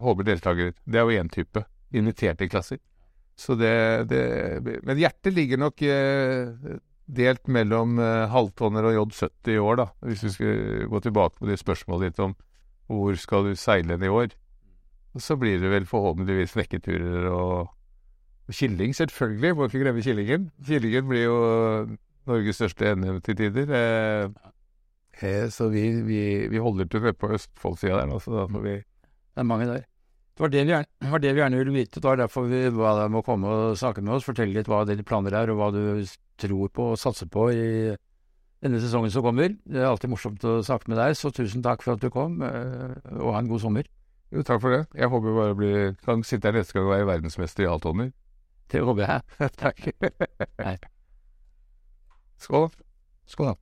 håper 0.00 0.26
deltakere 0.26 0.72
Det 0.82 0.98
er 0.98 1.06
jo 1.06 1.20
én 1.20 1.30
type. 1.30 1.62
Inviterte 1.92 2.48
klasser. 2.48 2.80
Så 3.36 3.54
det, 3.54 4.08
det 4.10 4.80
Men 4.82 4.98
hjertet 4.98 5.36
ligger 5.36 5.60
nok 5.60 5.82
eh, 5.82 6.78
delt 7.06 7.46
mellom 7.48 7.98
eh, 8.02 8.28
halvtonner 8.32 8.90
og 8.90 8.96
J70 8.96 9.54
i 9.54 9.58
år, 9.60 9.82
da. 9.84 9.90
Hvis 10.08 10.24
vi 10.26 10.34
skal 10.34 10.86
gå 10.90 11.00
tilbake 11.06 11.38
på 11.38 11.50
det 11.50 11.60
spørsmålet 11.60 12.10
ditt 12.10 12.24
om 12.24 12.34
hvor 12.90 13.14
skal 13.14 13.46
du 13.46 13.54
seile 13.54 13.94
i 13.94 14.10
år. 14.10 14.32
Og 15.14 15.22
så 15.22 15.36
blir 15.38 15.60
det 15.62 15.70
vel 15.70 15.86
forhåpentligvis 15.86 16.56
snekkerturer 16.56 17.28
og, 17.30 17.70
og 18.50 18.56
Killing, 18.56 18.94
selvfølgelig. 18.96 19.56
Må 19.56 19.68
ikke 19.68 19.84
glemme 19.84 20.02
Killingen. 20.02 20.50
Killingen 20.66 21.06
blir 21.08 21.22
jo 21.24 21.36
Norges 22.26 22.58
største 22.58 22.94
NM 22.98 23.20
til 23.24 23.38
tider. 23.38 23.70
Eh, 23.78 24.50
eh, 25.22 25.46
så 25.54 25.68
vi, 25.70 25.84
vi, 26.06 26.20
vi 26.50 26.62
holder 26.62 26.90
til 26.90 27.04
nede 27.04 27.14
på 27.18 27.30
Østfoldsida 27.36 28.02
der, 28.02 28.18
så 28.18 28.34
da 28.34 28.48
får 28.50 28.66
vi 28.66 28.74
Det 28.80 29.44
er 29.44 29.46
mange 29.46 29.70
der. 29.70 29.86
Det 30.34 30.44
var 30.44 30.48
det, 30.48 30.60
vi 30.66 30.72
gjerne, 30.72 30.88
det 31.00 31.10
var 31.12 31.20
det 31.20 31.34
vi 31.34 31.40
gjerne 31.40 31.56
ville 31.60 31.72
vite. 31.72 32.00
Det 32.00 32.08
var 32.08 32.16
derfor 32.16 32.46
vi 32.48 32.60
ba 32.72 32.94
deg 32.96 33.10
om 33.10 33.18
å 33.20 33.24
komme 33.24 33.48
og 33.48 33.78
snakke 33.78 34.02
med 34.02 34.14
oss, 34.14 34.24
fortelle 34.24 34.56
litt 34.56 34.70
hva 34.70 34.84
dine 34.88 35.04
planer 35.04 35.36
er, 35.36 35.50
og 35.52 35.58
hva 35.60 35.70
du 35.74 35.82
tror 36.40 36.70
på 36.72 36.86
og 36.94 37.00
satser 37.00 37.28
på 37.28 37.50
i 37.52 37.64
denne 38.64 38.80
sesongen 38.80 39.12
som 39.12 39.24
kommer. 39.24 39.52
Det 39.68 39.82
er 39.82 39.88
alltid 39.90 40.10
morsomt 40.12 40.44
å 40.48 40.60
snakke 40.64 40.88
med 40.88 40.96
deg, 41.00 41.16
så 41.16 41.30
tusen 41.32 41.62
takk 41.64 41.84
for 41.84 41.96
at 41.96 42.02
du 42.02 42.08
kom, 42.12 42.40
eh, 42.42 42.96
og 43.20 43.34
ha 43.34 43.42
en 43.42 43.52
god 43.52 43.60
sommer. 43.60 43.90
Jo, 44.30 44.44
takk 44.46 44.62
for 44.62 44.72
det. 44.72 44.86
Jeg 44.96 45.10
håper 45.12 45.36
bare 45.36 45.58
bli, 45.58 45.70
kan 46.06 46.24
sitte 46.24 46.48
her 46.48 46.60
neste 46.60 46.76
gang 46.76 46.88
og 46.88 46.94
være 46.94 47.08
verdensmester 47.08 47.66
i 47.66 47.70
alt, 47.70 47.84
Tommy. 47.84 48.10
Det 48.70 48.82
håper 48.86 49.02
jeg. 49.06 49.50
takk. 49.62 49.88
Skål. 52.38 52.70
Skål. 53.26 53.56